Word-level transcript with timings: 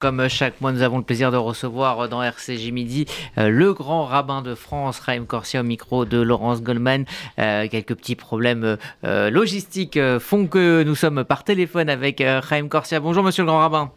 Comme 0.00 0.28
chaque 0.30 0.62
mois, 0.62 0.72
nous 0.72 0.80
avons 0.80 0.96
le 0.96 1.04
plaisir 1.04 1.30
de 1.30 1.36
recevoir 1.36 2.08
dans 2.08 2.22
RCJ 2.22 2.70
Midi 2.72 3.04
euh, 3.36 3.50
le 3.50 3.74
grand 3.74 4.06
rabbin 4.06 4.40
de 4.40 4.54
France, 4.54 4.98
Raïm 4.98 5.26
Corsia, 5.26 5.60
au 5.60 5.62
micro 5.62 6.06
de 6.06 6.16
Laurence 6.16 6.62
Goldman. 6.62 7.04
Euh, 7.38 7.68
quelques 7.68 7.94
petits 7.94 8.16
problèmes 8.16 8.78
euh, 9.04 9.28
logistiques 9.28 9.98
font 10.18 10.46
que 10.46 10.84
nous 10.84 10.94
sommes 10.94 11.22
par 11.24 11.44
téléphone 11.44 11.90
avec 11.90 12.22
Raïm 12.24 12.70
Corsia. 12.70 12.98
Bonjour, 12.98 13.22
monsieur 13.22 13.42
le 13.42 13.48
grand 13.48 13.58
rabbin. 13.58 13.90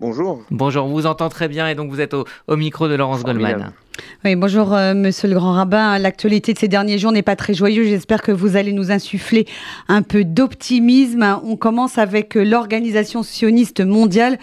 Bonjour. 0.00 0.44
Bonjour, 0.50 0.86
on 0.86 0.92
vous 0.94 1.04
entend 1.04 1.28
très 1.28 1.48
bien 1.48 1.68
et 1.68 1.74
donc 1.74 1.90
vous 1.90 2.00
êtes 2.00 2.14
au, 2.14 2.56
micro 2.56 2.88
de 2.88 2.94
Laurence 2.94 3.22
Goldman. 3.22 3.72
Oui, 4.24 4.34
bonjour 4.34 4.70
monsieur 4.94 5.28
le 5.28 5.34
grand 5.34 5.52
rabbin. 5.52 5.98
L'actualité 5.98 6.54
de 6.54 6.58
ces 6.58 6.68
derniers 6.68 6.96
jours 6.96 7.12
n'est 7.12 7.20
pas 7.20 7.36
très 7.36 7.52
joyeuse. 7.52 7.88
J'espère 7.88 8.22
que 8.22 8.32
vous 8.32 8.56
allez 8.56 8.72
nous 8.72 8.92
insuffler 8.92 9.46
un 9.88 10.00
peu 10.00 10.24
d'optimisme. 10.24 11.38
On 11.44 11.56
commence 11.56 11.98
avec 11.98 12.34
l'organisation 12.34 13.22
sioniste 13.22 13.84
mondiale 13.84 14.38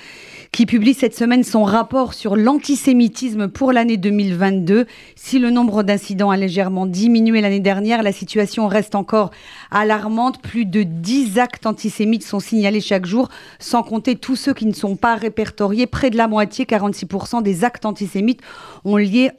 qui 0.55 0.65
publie 0.65 0.93
cette 0.93 1.17
semaine 1.17 1.43
son 1.43 1.65
rapport 1.65 2.13
sur 2.13 2.37
l'antisémitisme 2.37 3.49
pour 3.49 3.73
l'année 3.73 3.97
2022. 3.97 4.85
Si 5.17 5.37
le 5.37 5.49
nombre 5.49 5.83
d'incidents 5.83 6.29
a 6.29 6.37
légèrement 6.37 6.85
diminué 6.85 7.41
l'année 7.41 7.59
dernière, 7.59 8.03
la 8.03 8.13
situation 8.13 8.69
reste 8.69 8.95
encore 8.95 9.31
alarmante. 9.69 10.41
Plus 10.41 10.63
de 10.63 10.83
10 10.83 11.39
actes 11.39 11.65
antisémites 11.65 12.23
sont 12.23 12.39
signalés 12.39 12.79
chaque 12.79 13.05
jour, 13.05 13.27
sans 13.59 13.83
compter 13.83 14.15
tous 14.15 14.37
ceux 14.37 14.53
qui 14.53 14.65
ne 14.65 14.71
sont 14.71 14.95
pas 14.95 15.15
répertoriés. 15.15 15.87
Près 15.87 16.09
de 16.09 16.15
la 16.15 16.29
moitié, 16.29 16.63
46% 16.63 17.43
des 17.43 17.65
actes 17.65 17.85
antisémites 17.85 18.39
ont, 18.85 18.95
lieu 18.95 19.31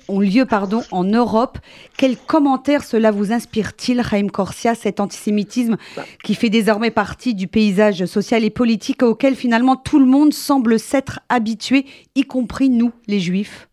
en 0.91 1.05
Europe. 1.05 1.57
Quel 1.97 2.19
commentaire 2.19 2.85
cela 2.85 3.11
vous 3.11 3.33
inspire-t-il, 3.33 4.03
Raïm 4.03 4.31
Corsia, 4.31 4.75
cet 4.75 5.01
antisémitisme 5.01 5.79
qui 6.23 6.35
fait 6.35 6.51
désormais 6.51 6.91
partie 6.91 7.35
du 7.35 7.47
paysage 7.47 8.05
social 8.05 8.45
et 8.45 8.51
politique 8.51 9.03
auquel 9.03 9.35
finalement 9.35 9.77
tout 9.77 9.99
le 9.99 10.05
monde 10.05 10.35
semble 10.35 10.79
s'être 10.79 11.06
habitués, 11.29 11.87
y 12.15 12.23
compris 12.23 12.71
nous, 12.71 12.93
les 13.07 13.21
juifs 13.21 13.69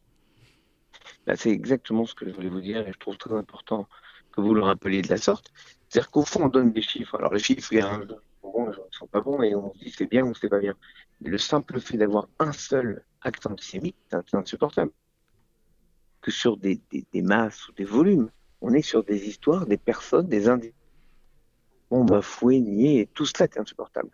bah, 1.25 1.35
C'est 1.35 1.51
exactement 1.51 2.05
ce 2.05 2.15
que 2.15 2.27
je 2.27 2.33
voulais 2.33 2.49
vous 2.49 2.61
dire 2.61 2.87
et 2.87 2.91
je 2.91 2.97
trouve 2.97 3.17
très 3.17 3.33
important 3.35 3.87
que 4.31 4.41
vous 4.41 4.53
le 4.53 4.63
rappeliez 4.63 5.01
de 5.01 5.09
la 5.09 5.17
sorte. 5.17 5.51
C'est-à-dire 5.87 6.11
qu'au 6.11 6.25
fond, 6.25 6.45
on 6.45 6.49
donne 6.49 6.71
des 6.71 6.81
chiffres. 6.81 7.15
Alors 7.15 7.33
les 7.33 7.39
chiffres, 7.39 7.71
il 7.71 7.79
y 7.79 7.81
a 7.81 7.93
un 7.93 8.05
bon, 8.41 8.71
ils 8.71 8.97
sont 8.97 9.07
pas 9.07 9.21
bons 9.21 9.41
et 9.43 9.55
on 9.55 9.73
se 9.73 9.79
dit 9.79 9.93
c'est 9.95 10.09
bien 10.09 10.25
ou 10.25 10.33
c'est 10.33 10.49
pas 10.49 10.59
bien. 10.59 10.75
le 11.21 11.37
simple 11.37 11.79
fait 11.79 11.97
d'avoir 11.97 12.27
un 12.39 12.51
seul 12.51 13.03
acte 13.21 13.45
antisémite, 13.45 13.95
c'est 14.09 14.35
insupportable. 14.35 14.91
Que 16.21 16.31
sur 16.31 16.57
des, 16.57 16.81
masses 17.15 17.67
ou 17.67 17.73
des 17.73 17.83
volumes, 17.83 18.29
on 18.61 18.73
est 18.73 18.81
sur 18.81 19.03
des 19.03 19.27
histoires, 19.27 19.65
des 19.65 19.77
personnes, 19.77 20.27
des 20.27 20.47
individus. 20.47 20.75
On 21.95 22.05
va 22.05 22.21
fouer, 22.21 22.59
nier, 22.59 23.01
et 23.01 23.05
tout 23.13 23.25
cela 23.25 23.45
est 23.45 23.57
insupportable 23.59 24.09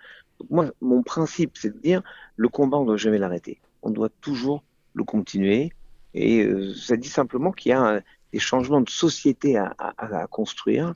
moi, 0.49 0.71
mon 0.81 1.03
principe, 1.03 1.57
c'est 1.57 1.73
de 1.75 1.79
dire 1.79 2.01
le 2.35 2.49
combat, 2.49 2.77
on 2.77 2.81
ne 2.81 2.87
doit 2.87 2.97
jamais 2.97 3.17
l'arrêter. 3.17 3.59
On 3.81 3.89
doit 3.89 4.09
toujours 4.21 4.63
le 4.93 5.03
continuer. 5.03 5.71
Et 6.13 6.43
euh, 6.43 6.73
ça 6.73 6.95
dit 6.95 7.09
simplement 7.09 7.51
qu'il 7.51 7.71
y 7.71 7.73
a 7.73 8.01
des 8.33 8.39
changements 8.39 8.81
de 8.81 8.89
société 8.89 9.57
à, 9.57 10.27
construire. 10.29 10.95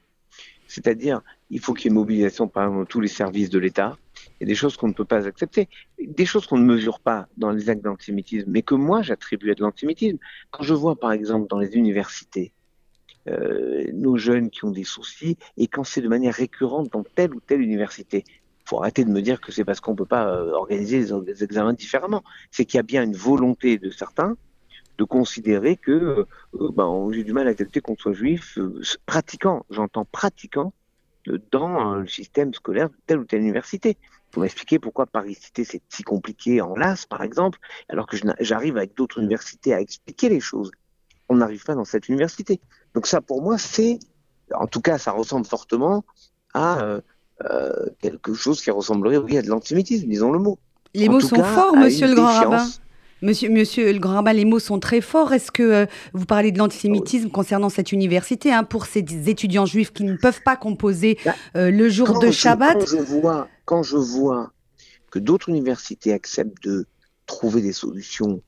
C'est-à-dire, 0.68 1.22
il 1.50 1.60
faut 1.60 1.74
qu'il 1.74 1.92
y 1.92 1.94
ait 1.94 1.96
mobilisation, 1.96 2.48
par 2.48 2.72
tous 2.88 3.00
les 3.00 3.08
services 3.08 3.50
de 3.50 3.60
l'État. 3.60 3.98
Il 4.40 4.44
y 4.44 4.46
a 4.46 4.48
des 4.48 4.56
choses 4.56 4.78
qu'on 4.78 4.88
ne 4.88 4.94
peut 4.94 5.06
pas 5.06 5.28
accepter, 5.28 5.68
des 6.00 6.26
choses 6.26 6.48
qu'on 6.48 6.58
ne 6.58 6.66
mesure 6.66 7.00
pas 7.00 7.28
dans 7.38 7.52
les 7.52 7.70
actes 7.70 7.84
d'antisémitisme, 7.84 8.50
mais 8.50 8.62
que 8.62 8.76
moi 8.76 9.02
j'attribue 9.02 9.52
à 9.52 9.56
de 9.56 9.62
l'antisémitisme. 9.62 10.18
Quand 10.52 10.64
je 10.64 10.74
vois, 10.74 10.96
par 10.96 11.12
exemple, 11.12 11.48
dans 11.48 11.60
les 11.60 11.76
universités, 11.76 12.52
euh, 13.28 13.86
nos 13.94 14.18
jeunes 14.18 14.50
qui 14.50 14.66
ont 14.66 14.72
des 14.72 14.84
soucis, 14.84 15.38
et 15.58 15.68
quand 15.68 15.84
c'est 15.84 16.02
de 16.02 16.08
manière 16.08 16.34
récurrente 16.34 16.92
dans 16.92 17.04
telle 17.04 17.34
ou 17.34 17.40
telle 17.40 17.62
université, 17.62 18.24
faut 18.66 18.80
arrêter 18.80 19.04
de 19.04 19.10
me 19.10 19.22
dire 19.22 19.42
que 19.42 19.52
c'est 19.52 19.66
parce 19.66 19.80
qu'on 19.80 19.92
ne 19.92 19.98
peut 19.98 20.06
pas 20.06 20.28
euh, 20.28 20.52
organiser 20.52 21.06
les, 21.26 21.44
examens 21.44 21.74
différemment. 21.74 22.24
C'est 22.52 22.66
qu'il 22.66 22.78
y 22.78 22.80
a 22.80 22.84
bien 22.84 23.04
une 23.04 23.16
volonté 23.16 23.78
de 23.78 23.90
certains 23.90 24.38
de 24.98 25.04
considérer 25.04 25.76
que 25.76 25.92
euh, 25.92 26.28
euh, 26.62 26.70
ben, 26.72 27.10
j'ai 27.12 27.24
du 27.24 27.34
mal 27.34 27.48
à 27.48 27.52
accepter 27.52 27.82
qu'on 27.82 27.96
soit 27.98 28.14
juif, 28.14 28.58
pratiquant, 29.06 29.66
j'entends 29.70 30.06
pratiquant, 30.06 30.74
dans 31.52 31.96
le 31.96 32.08
système 32.08 32.54
scolaire 32.54 32.90
de 32.90 32.96
telle 33.08 33.20
ou 33.20 33.26
telle 33.26 33.42
université. 33.42 33.98
Vous 34.34 34.42
m'expliquer 34.42 34.78
pourquoi 34.78 35.06
Paris 35.06 35.36
Cité 35.36 35.64
c'est 35.64 35.82
si 35.90 36.04
compliqué 36.04 36.60
en 36.60 36.76
LAS, 36.76 37.06
par 37.08 37.24
exemple, 37.24 37.60
alors 37.88 38.08
que 38.08 38.18
j'arrive 38.40 38.78
avec 38.78 38.96
d'autres 38.96 39.20
universités 39.20 39.74
à 39.74 39.80
expliquer 39.80 40.28
les 40.28 40.42
choses. 40.42 40.72
On 41.30 41.36
n'arrive 41.36 41.64
pas 41.64 41.76
dans 41.76 41.86
cette 41.86 42.10
université. 42.10 42.60
Donc 42.94 43.08
ça, 43.08 43.22
pour 43.22 43.42
moi, 43.42 43.58
c'est, 43.58 44.00
en 44.54 44.68
tout 44.68 44.82
cas, 44.82 44.98
ça 44.98 45.12
ressemble 45.12 45.46
fortement 45.46 46.04
à 46.54 47.00
euh, 47.46 47.90
quelque 48.00 48.34
chose 48.34 48.62
qui 48.62 48.72
ressemblerait 48.72 49.18
oui, 49.18 49.38
à 49.38 49.42
de 49.42 49.48
l'antisémitisme, 49.48 50.08
disons 50.08 50.32
le 50.32 50.40
mot. 50.40 50.60
Les 50.94 51.10
mots 51.10 51.20
sont 51.20 51.44
forts, 51.44 51.76
monsieur 51.76 52.08
le 52.08 52.16
grand 52.16 52.32
rabbin. 52.32 52.68
Monsieur, 53.24 53.50
monsieur 53.50 53.92
le 53.94 54.00
grand 54.00 54.16
rabbin, 54.16 54.34
les 54.34 54.44
mots 54.44 54.60
sont 54.60 54.80
très 54.80 55.00
forts. 55.00 55.32
Est-ce 55.32 55.50
que 55.50 55.64
euh, 55.64 55.86
vous 56.14 56.26
parlez 56.26 56.52
de 56.52 56.58
l'antisémitisme 56.58 57.30
concernant 57.30 57.70
cette 57.70 57.94
université, 57.94 58.52
hein, 58.52 58.66
pour 58.66 58.86
ces 58.86 59.00
étudiants 59.00 59.66
juifs 59.66 59.94
qui 59.94 60.04
ne 60.04 60.18
peuvent 60.18 60.42
pas 60.44 60.58
composer 60.58 61.18
bah, 61.24 61.34
euh, 61.56 61.72
le 61.72 61.88
jour 61.88 62.20
de 62.20 62.32
Shabbat? 62.32 62.80
quand 62.80 62.86
je, 62.86 62.98
vois, 62.98 63.48
quand 63.64 63.82
je 63.82 63.96
vois 63.96 64.52
que 65.10 65.20
d'autres 65.20 65.48
universités 65.48 66.12
acceptent 66.12 66.62
de 66.64 66.86
trouver 67.26 67.62
des 67.62 67.72
solutions 67.72 68.42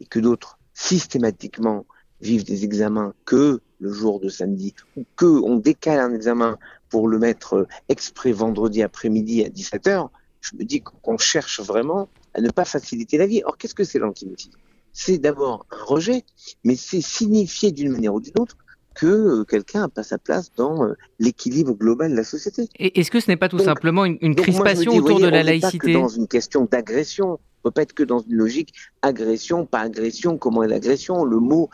et 0.00 0.06
que 0.06 0.20
d'autres 0.20 0.58
systématiquement 0.74 1.84
vivent 2.22 2.44
des 2.44 2.64
examens 2.64 3.14
que 3.24 3.60
le 3.80 3.92
jour 3.92 4.20
de 4.20 4.28
samedi 4.28 4.74
ou 4.96 5.04
que 5.16 5.26
on 5.26 5.56
décale 5.56 6.00
un 6.00 6.14
examen 6.14 6.58
pour 6.88 7.08
le 7.08 7.18
mettre 7.18 7.54
euh, 7.54 7.68
exprès 7.88 8.32
vendredi 8.32 8.82
après-midi 8.82 9.44
à 9.44 9.48
17h, 9.48 10.08
je 10.40 10.56
me 10.56 10.64
dis 10.64 10.80
qu'on 10.80 11.18
cherche 11.18 11.60
vraiment 11.60 12.08
à 12.34 12.40
ne 12.40 12.50
pas 12.50 12.64
faciliter 12.64 13.18
la 13.18 13.26
vie. 13.26 13.42
Or, 13.44 13.56
qu'est-ce 13.56 13.74
que 13.74 13.84
c'est 13.84 13.98
l'antisémitisme 13.98 14.58
C'est 14.92 15.18
d'abord 15.18 15.66
un 15.70 15.84
rejet, 15.84 16.24
mais 16.64 16.76
c'est 16.76 17.00
signifier 17.00 17.72
d'une 17.72 17.92
manière 17.92 18.14
ou 18.14 18.20
d'une 18.20 18.38
autre 18.38 18.56
que 18.94 19.06
euh, 19.06 19.44
quelqu'un 19.44 19.80
n'a 19.80 19.88
pas 19.88 20.02
sa 20.02 20.18
place 20.18 20.52
dans 20.56 20.84
euh, 20.84 20.94
l'équilibre 21.18 21.74
global 21.74 22.10
de 22.10 22.16
la 22.16 22.24
société. 22.24 22.68
Et 22.78 23.00
est-ce 23.00 23.10
que 23.10 23.20
ce 23.20 23.30
n'est 23.30 23.36
pas 23.36 23.48
tout 23.48 23.58
simplement 23.58 24.04
une, 24.04 24.34
crispation 24.34 24.92
autour 24.94 25.20
de 25.20 25.28
la 25.28 25.42
laïcité? 25.42 25.92
Dans 25.92 26.08
une 26.08 26.26
question 26.26 26.66
d'agression, 26.70 27.38
on 27.60 27.68
peut 27.68 27.72
pas 27.72 27.82
être 27.82 27.92
que 27.92 28.02
dans 28.02 28.20
une 28.20 28.34
logique 28.34 28.74
agression, 29.02 29.66
pas 29.66 29.80
agression, 29.80 30.38
comment 30.38 30.62
est 30.62 30.68
l'agression, 30.68 31.24
le 31.24 31.38
mot 31.38 31.68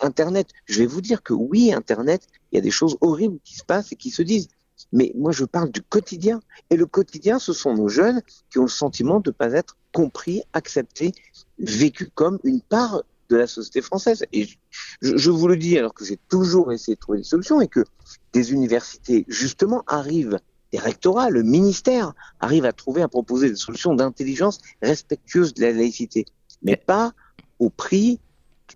Internet. 0.00 0.48
Je 0.66 0.80
vais 0.80 0.86
vous 0.86 1.00
dire 1.00 1.22
que 1.22 1.32
oui, 1.32 1.72
Internet, 1.72 2.26
il 2.50 2.56
y 2.56 2.58
a 2.58 2.62
des 2.62 2.70
choses 2.70 2.96
horribles 3.00 3.38
qui 3.44 3.54
se 3.54 3.64
passent 3.64 3.92
et 3.92 3.96
qui 3.96 4.10
se 4.10 4.22
disent. 4.22 4.48
Mais 4.92 5.12
moi, 5.16 5.32
je 5.32 5.44
parle 5.44 5.70
du 5.70 5.82
quotidien. 5.82 6.40
Et 6.70 6.76
le 6.76 6.86
quotidien, 6.86 7.38
ce 7.38 7.52
sont 7.52 7.74
nos 7.74 7.88
jeunes 7.88 8.22
qui 8.50 8.58
ont 8.58 8.62
le 8.62 8.68
sentiment 8.68 9.20
de 9.20 9.30
ne 9.30 9.34
pas 9.34 9.52
être 9.52 9.76
compris, 9.92 10.42
acceptés, 10.52 11.12
vécus 11.58 12.08
comme 12.14 12.38
une 12.44 12.60
part 12.60 13.02
de 13.28 13.36
la 13.36 13.46
société 13.46 13.82
française. 13.82 14.24
Et 14.32 14.48
je 15.02 15.30
vous 15.30 15.48
le 15.48 15.56
dis 15.56 15.78
alors 15.78 15.94
que 15.94 16.04
j'ai 16.04 16.18
toujours 16.28 16.72
essayé 16.72 16.94
de 16.94 17.00
trouver 17.00 17.18
des 17.18 17.24
solutions 17.24 17.60
et 17.60 17.68
que 17.68 17.84
des 18.32 18.52
universités, 18.52 19.24
justement, 19.28 19.84
arrivent 19.86 20.38
des 20.72 20.78
rectorats, 20.78 21.30
le 21.30 21.42
ministère 21.42 22.12
arrive 22.40 22.64
à 22.64 22.72
trouver, 22.72 23.02
à 23.02 23.08
proposer 23.08 23.50
des 23.50 23.56
solutions 23.56 23.94
d'intelligence 23.94 24.60
respectueuses 24.82 25.54
de 25.54 25.62
la 25.62 25.72
laïcité, 25.72 26.26
mais 26.62 26.76
pas 26.76 27.12
au 27.58 27.70
prix 27.70 28.20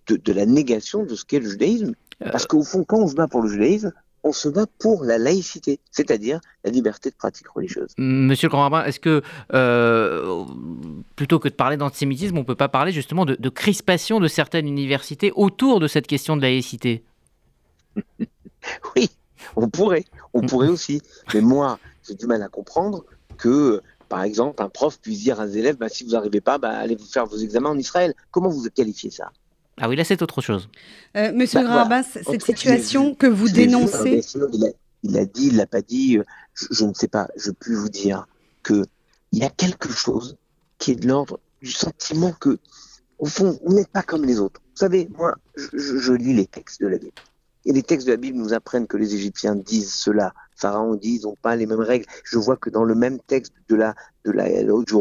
de, 0.06 0.32
la 0.32 0.46
négation 0.46 1.04
de 1.04 1.14
ce 1.14 1.24
qu'est 1.24 1.40
le 1.40 1.50
judaïsme. 1.50 1.94
Euh. 2.22 2.30
Parce 2.30 2.46
qu'au 2.46 2.62
fond, 2.62 2.84
quand 2.84 2.98
on 2.98 3.08
se 3.08 3.14
bat 3.14 3.28
pour 3.28 3.42
le 3.42 3.48
judaïsme, 3.48 3.92
on 4.24 4.32
se 4.32 4.48
bat 4.48 4.66
pour 4.78 5.04
la 5.04 5.18
laïcité, 5.18 5.80
c'est-à-dire 5.90 6.40
la 6.64 6.70
liberté 6.70 7.10
de 7.10 7.16
pratique 7.16 7.48
religieuse. 7.48 7.90
Monsieur 7.98 8.46
le 8.46 8.52
grand 8.52 8.62
rabbin, 8.62 8.84
est-ce 8.84 9.00
que 9.00 9.20
euh, 9.52 10.44
plutôt 11.16 11.40
que 11.40 11.48
de 11.48 11.54
parler 11.54 11.76
d'antisémitisme, 11.76 12.36
on 12.36 12.40
ne 12.40 12.46
peut 12.46 12.54
pas 12.54 12.68
parler 12.68 12.92
justement 12.92 13.24
de, 13.24 13.34
de, 13.34 13.48
crispation 13.48 14.20
de 14.20 14.28
certaines 14.28 14.68
universités 14.68 15.32
autour 15.34 15.80
de 15.80 15.88
cette 15.88 16.06
question 16.06 16.36
de 16.36 16.42
laïcité? 16.42 17.04
Oui, 18.94 19.10
on 19.56 19.68
pourrait, 19.68 20.04
on 20.34 20.42
pourrait 20.42 20.68
aussi. 20.68 21.00
Mais 21.34 21.40
moi, 21.40 21.78
j'ai 22.06 22.14
du 22.14 22.26
mal 22.26 22.42
à 22.42 22.48
comprendre 22.48 23.04
que, 23.38 23.80
par 24.08 24.22
exemple, 24.22 24.62
un 24.62 24.68
prof 24.68 24.98
puisse 25.00 25.20
dire 25.20 25.40
à 25.40 25.46
ses 25.46 25.58
élèves, 25.58 25.76
bah, 25.76 25.88
si 25.88 26.04
vous 26.04 26.10
n'arrivez 26.10 26.40
pas, 26.40 26.58
bah, 26.58 26.70
allez 26.70 26.96
vous 26.96 27.06
faire 27.06 27.26
vos 27.26 27.38
examens 27.38 27.70
en 27.70 27.78
Israël. 27.78 28.14
Comment 28.30 28.48
vous 28.48 28.68
qualifiez 28.70 29.10
ça? 29.10 29.30
Ah 29.80 29.88
oui, 29.88 29.96
là 29.96 30.04
c'est 30.04 30.20
autre 30.20 30.40
chose. 30.40 30.68
Euh, 31.16 31.32
monsieur 31.32 31.62
bah, 31.62 32.02
cette 32.02 32.42
situation 32.42 33.14
que 33.14 33.26
vous 33.26 33.48
dénoncez. 33.48 34.22
il, 35.02 35.16
a, 35.16 35.24
dit, 35.24 35.46
il 35.46 35.56
l'a 35.56 35.66
pas 35.66 35.80
dit, 35.80 36.18
euh, 36.18 36.24
je, 36.54 36.84
ne 36.84 36.92
sais 36.92 37.08
pas, 37.08 37.28
je 37.36 37.50
peux 37.50 37.74
vous 37.74 37.88
dire 37.88 38.26
qu'il 38.64 38.84
y 39.32 39.42
a 39.42 39.50
quelque 39.50 39.90
chose 39.90 40.36
qui 40.78 40.92
est 40.92 40.96
de 40.96 41.08
l'ordre 41.08 41.40
du 41.62 41.70
sentiment 41.70 42.32
que, 42.32 42.58
au 43.18 43.26
fond, 43.26 43.58
vous 43.64 43.74
n'êtes 43.74 43.88
pas 43.88 44.02
comme 44.02 44.24
les 44.24 44.40
autres. 44.40 44.60
Vous 44.72 44.78
savez, 44.78 45.08
moi, 45.16 45.36
je 45.56 46.12
lis 46.12 46.34
les 46.34 46.46
textes 46.46 46.82
de 46.82 46.88
la 46.88 46.98
Bible. 46.98 47.12
Et 47.64 47.72
les 47.72 47.82
textes 47.82 48.06
de 48.06 48.12
la 48.12 48.18
Bible 48.18 48.38
nous 48.38 48.52
apprennent 48.52 48.86
que 48.86 48.96
les 48.96 49.14
Égyptiens 49.14 49.54
disent 49.54 49.94
cela. 49.94 50.34
Pharaon 50.56 50.94
dit, 50.94 51.18
ils 51.20 51.22
n'ont 51.22 51.36
pas 51.40 51.56
les 51.56 51.66
mêmes 51.66 51.80
règles. 51.80 52.06
Je 52.24 52.38
vois 52.38 52.56
que 52.56 52.70
dans 52.70 52.84
le 52.84 52.94
même 52.94 53.18
texte 53.20 53.52
de 53.68 53.76
la, 53.76 53.94
de 54.24 54.30
la, 54.30 54.48
du 54.62 54.94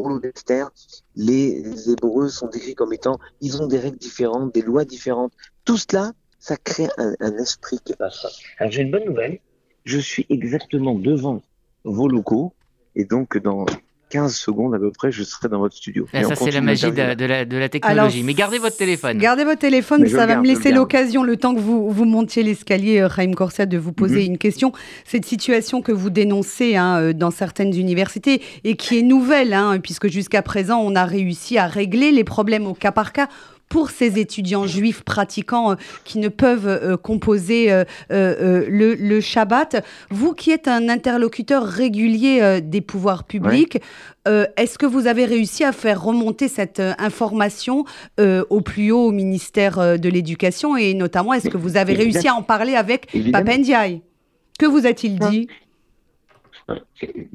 les 1.15 1.91
Hébreux 1.91 2.29
sont 2.29 2.47
décrits 2.47 2.75
comme 2.75 2.93
étant, 2.93 3.19
ils 3.41 3.61
ont 3.61 3.67
des 3.67 3.79
règles 3.79 3.97
différentes, 3.97 4.53
des 4.53 4.61
lois 4.61 4.85
différentes. 4.85 5.33
Tout 5.65 5.77
cela, 5.77 6.13
ça 6.39 6.57
crée 6.57 6.89
un, 6.97 7.37
esprit 7.37 7.79
qui. 7.83 7.93
Alors 7.99 8.71
j'ai 8.71 8.81
une 8.81 8.91
bonne 8.91 9.05
nouvelle. 9.05 9.39
Je 9.85 9.99
suis 9.99 10.25
exactement 10.29 10.95
devant 10.95 11.41
vos 11.83 12.07
locaux 12.07 12.53
et 12.95 13.05
donc 13.05 13.37
dans 13.37 13.65
15 14.11 14.35
secondes 14.35 14.75
à 14.75 14.79
peu 14.79 14.91
près, 14.91 15.11
je 15.11 15.23
serai 15.23 15.47
dans 15.47 15.59
votre 15.59 15.75
studio. 15.75 16.05
Ah, 16.13 16.23
ça, 16.23 16.35
c'est 16.35 16.51
la 16.51 16.61
magie 16.61 16.91
de, 16.91 16.97
la, 16.97 17.15
de, 17.45 17.57
la, 17.57 17.69
technologie. 17.69 18.23
Mais 18.23 18.33
gardez 18.33 18.59
votre 18.59 18.77
téléphone. 18.77 19.17
Gardez 19.17 19.43
votre 19.43 19.59
téléphone, 19.59 20.07
ça 20.07 20.25
va 20.25 20.35
me 20.35 20.45
laisser 20.45 20.71
l'occasion, 20.71 21.23
le 21.23 21.37
temps 21.37 21.55
que 21.55 21.59
vous, 21.59 21.89
vous 21.89 22.05
montiez 22.05 22.43
l'escalier, 22.43 23.03
Raïm 23.05 23.33
Corsia, 23.33 23.65
de 23.65 23.77
vous 23.77 23.93
poser 23.93 24.21
mhm. 24.21 24.33
une 24.33 24.37
question. 24.37 24.73
Cette 25.05 25.25
situation 25.25 25.81
que 25.81 25.91
vous 25.91 26.09
dénoncez 26.09 26.75
hein, 26.75 26.99
euh, 26.99 27.13
dans 27.13 27.31
certaines 27.31 27.73
universités 27.73 28.41
et 28.63 28.75
qui 28.75 28.99
est 28.99 29.03
nouvelle, 29.03 29.53
hein, 29.53 29.79
puisque 29.81 30.07
jusqu'à 30.09 30.41
présent, 30.41 30.79
on 30.79 30.95
a 30.95 31.05
réussi 31.05 31.57
à 31.57 31.67
régler 31.67 32.11
les 32.11 32.23
problèmes 32.23 32.67
au 32.67 32.73
cas 32.73 32.91
par 32.91 33.13
cas 33.13 33.27
pour 33.71 33.89
ces 33.89 34.19
étudiants 34.19 34.67
juifs 34.67 35.01
pratiquants 35.01 35.71
euh, 35.71 35.75
qui 36.03 36.19
ne 36.19 36.27
peuvent 36.27 36.67
euh, 36.67 36.97
composer 36.97 37.71
euh, 37.71 37.85
le, 38.09 39.21
Shabbat. 39.21 39.85
Vous 40.09 40.33
qui 40.33 40.51
êtes 40.51 40.67
un 40.67 40.89
interlocuteur 40.89 41.63
régulier 41.63 42.59
des 42.61 42.81
pouvoirs 42.81 43.23
publics, 43.23 43.79
est-ce 44.25 44.77
que 44.77 44.85
vous 44.85 45.07
avez 45.07 45.25
réussi 45.25 45.63
à 45.63 45.71
faire 45.71 46.03
remonter 46.03 46.47
cette 46.47 46.81
information 46.97 47.85
au 48.19 48.61
plus 48.61 48.91
haut 48.91 49.05
au 49.05 49.11
ministère 49.11 49.99
de 49.99 50.09
l'Éducation? 50.09 50.75
Et 50.75 50.93
notamment 50.93 51.33
est-ce 51.33 51.49
que 51.49 51.57
vous 51.57 51.77
avez 51.77 51.93
réussi 51.93 52.27
à 52.27 52.33
en 52.33 52.41
parler 52.41 52.75
avec 52.75 53.07
Papendiaï 53.31 54.01
Que 54.59 54.65
vous 54.65 54.85
a-t-il 54.85 55.19
dit? 55.19 55.47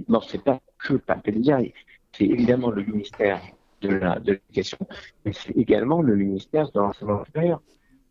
Non, 0.08 0.20
c'est 0.20 0.42
pas 0.42 0.60
que 0.78 0.94
Papendiaï, 0.94 1.72
c'est 2.12 2.24
évidemment 2.24 2.70
le 2.70 2.84
ministère 2.84 3.40
de 3.88 4.32
l'éducation, 4.32 4.78
mais 5.24 5.32
c'est 5.32 5.56
également 5.56 6.02
le 6.02 6.16
ministère 6.16 6.70
de 6.72 6.80
l'enseignement 6.80 7.24
supérieur. 7.24 7.62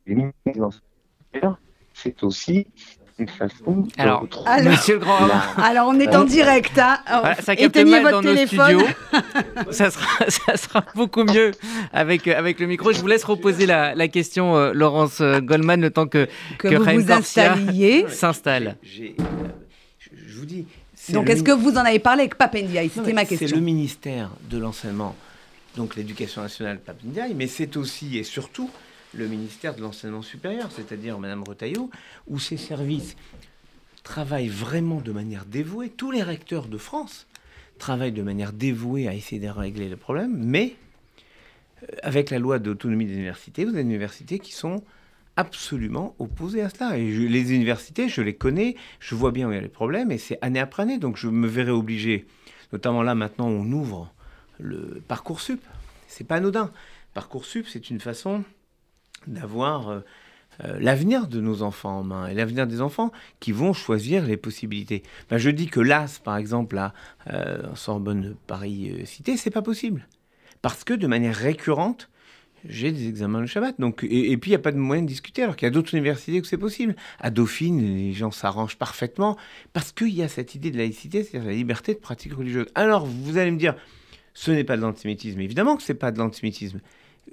Le 0.06 0.16
ministère 0.16 0.54
de 0.54 0.60
l'enseignement 0.60 0.82
supérieur, 1.34 1.60
c'est 1.94 2.24
aussi 2.24 2.68
une 3.18 3.30
façon 3.30 3.88
alors, 3.98 4.28
alors, 4.46 4.72
Monsieur 4.72 4.96
le 4.96 5.00
Grand 5.00 5.16
alors 5.58 5.88
on 5.88 6.00
est 6.00 6.14
en 6.14 6.26
direct, 6.26 6.78
hein. 6.78 6.98
ça 7.40 7.54
Éteignez 7.54 8.02
votre 8.02 8.22
téléphone. 8.22 8.84
ça, 9.72 9.90
sera, 9.90 10.30
ça 10.30 10.58
sera 10.58 10.84
beaucoup 10.96 11.24
mieux 11.24 11.52
avec, 11.94 12.28
avec 12.28 12.60
le 12.60 12.68
micro. 12.68 12.92
Je 12.92 13.00
vous 13.00 13.08
laisse 13.08 13.24
reposer 13.24 13.66
la, 13.66 13.96
la 13.96 14.08
question, 14.10 14.58
euh, 14.58 14.74
Laurence 14.74 15.22
euh, 15.22 15.40
Goldman, 15.40 15.80
le 15.80 15.92
temps 15.92 16.08
que, 16.08 16.28
que, 16.58 16.68
que 16.68 16.76
vous 16.76 17.08
s'installe. 18.10 18.76
je 18.84 20.40
vous 20.40 20.46
dis. 20.46 20.66
Donc, 21.14 21.30
est-ce 21.30 21.44
que 21.44 21.52
vous 21.52 21.78
en 21.78 21.86
avez 21.86 22.00
parlé 22.00 22.22
avec 22.22 22.36
Papendiaï 22.36 22.90
C'était 22.90 23.14
ma 23.14 23.26
question. 23.26 23.48
C'est 23.48 23.56
le 23.56 23.62
ministère 23.62 24.32
de 24.50 24.58
l'enseignement 24.58 25.16
donc 25.76 25.96
l'éducation 25.96 26.42
nationale 26.42 26.80
Papendiaï, 26.80 27.34
mais 27.34 27.48
c'est 27.48 27.78
aussi 27.78 28.18
et 28.18 28.24
surtout 28.24 28.70
le 29.14 29.28
ministère 29.28 29.76
de 29.76 29.82
l'enseignement 29.82 30.22
supérieur, 30.22 30.72
c'est-à-dire 30.72 31.20
Madame 31.20 31.44
Retailleau, 31.44 31.90
où 32.28 32.40
ces 32.40 32.58
services 32.58 33.16
travaillent 34.04 34.50
vraiment 34.50 35.02
de 35.02 35.12
manière 35.12 35.46
dévouée. 35.46 35.90
Tous 35.90 36.12
les 36.12 36.24
recteurs 36.24 36.68
de 36.68 36.78
France 36.78 37.28
travaillent 37.80 38.12
de 38.12 38.22
manière 38.22 38.54
dévouée 38.54 39.08
à 39.08 39.14
essayer 39.14 39.42
de 39.42 39.48
régler 39.48 39.90
le 39.90 39.98
problème, 39.98 40.36
mais 40.38 40.76
euh, 41.84 41.88
avec 42.04 42.30
la 42.30 42.40
loi 42.40 42.60
d'autonomie 42.60 43.06
des 43.06 43.14
universités, 43.14 43.66
vous 43.66 43.72
avez 43.72 43.84
des 43.84 43.90
universités 43.90 44.40
qui 44.40 44.54
sont 44.54 44.84
absolument 45.38 46.16
opposées 46.20 46.62
à 46.62 46.70
cela. 46.70 46.98
Et 46.98 47.10
les 47.10 47.54
universités, 47.54 48.08
je 48.08 48.22
les 48.22 48.36
connais, 48.36 48.76
je 49.00 49.16
vois 49.16 49.32
bien 49.32 49.48
où 49.48 49.52
il 49.52 49.56
y 49.56 49.58
a 49.58 49.62
les 49.62 49.68
problèmes, 49.68 50.12
et 50.12 50.18
c'est 50.18 50.38
année 50.42 50.60
après 50.60 50.84
année. 50.84 50.98
Donc 50.98 51.18
je 51.18 51.28
me 51.28 51.48
verrai 51.48 51.72
obligé, 51.72 52.26
notamment 52.72 53.04
là 53.04 53.16
maintenant, 53.16 53.48
on 53.48 53.70
ouvre 53.72 54.14
le 54.60 55.02
Parcoursup. 55.08 55.62
C'est 56.08 56.24
pas 56.24 56.36
anodin. 56.36 56.72
Parcoursup, 57.14 57.68
c'est 57.68 57.90
une 57.90 58.00
façon 58.00 58.44
d'avoir 59.28 59.90
euh, 59.90 60.00
euh, 60.64 60.78
l'avenir 60.80 61.28
de 61.28 61.42
nos 61.42 61.62
enfants 61.62 62.00
en 62.00 62.04
main 62.04 62.28
et 62.28 62.34
l'avenir 62.34 62.68
des 62.68 62.82
enfants 62.82 63.12
qui 63.40 63.52
vont 63.52 63.74
choisir 63.74 64.26
les 64.26 64.38
possibilités. 64.38 65.04
Ben, 65.30 65.38
je 65.38 65.50
dis 65.50 65.68
que 65.68 65.80
l'AS, 65.80 66.20
par 66.20 66.38
exemple, 66.38 66.78
à 66.78 66.94
euh, 67.32 67.64
Sorbonne 67.76 68.36
Paris 68.48 69.02
Cité, 69.06 69.38
c'est 69.38 69.50
pas 69.50 69.62
possible. 69.62 70.08
Parce 70.62 70.84
que 70.84 70.94
de 70.94 71.08
manière 71.08 71.36
récurrente, 71.36 72.10
j'ai 72.68 72.92
des 72.92 73.08
examens 73.08 73.42
le 73.42 73.48
Shabbat. 73.48 73.80
Donc, 73.80 74.04
et, 74.04 74.38
puis, 74.38 74.50
il 74.50 74.54
n'y 74.54 74.56
a 74.56 74.60
pas 74.60 74.72
de 74.72 74.78
moyen 74.78 75.04
de 75.04 75.08
discuter, 75.08 75.44
alors 75.44 75.56
qu'il 75.56 75.66
y 75.66 75.70
a 75.70 75.72
d'autres 75.72 75.94
universités 75.94 76.40
où 76.42 76.44
c'est 76.44 76.58
possible. 76.58 76.96
À 77.20 77.30
Dauphine, 77.30 77.82
les 77.82 78.14
gens 78.14 78.32
s'arrangent 78.32 78.78
parfaitement, 78.78 79.38
parce 79.74 79.92
qu'il 79.92 80.14
y 80.14 80.24
a 80.24 80.28
cette 80.28 80.56
idée 80.56 80.72
de 80.72 80.78
laïcité, 80.78 81.24
c'est-à-dire 81.24 81.50
la 81.50 81.56
liberté 81.56 81.94
de 81.94 82.00
pratique 82.00 82.34
religieuse. 82.34 82.68
Alors, 82.76 83.06
vous 83.06 83.38
allez 83.38 83.52
me 83.52 83.58
dire, 83.58 83.76
ce 84.36 84.52
n'est 84.52 84.64
pas 84.64 84.78
de 84.78 84.82
l'antisémitisme. 84.82 85.40
Évidemment 85.40 85.76
que 85.76 85.82
ce 85.82 85.92
n'est 85.94 85.98
pas 85.98 86.12
de 86.12 86.20
l'antisémitisme, 86.20 86.82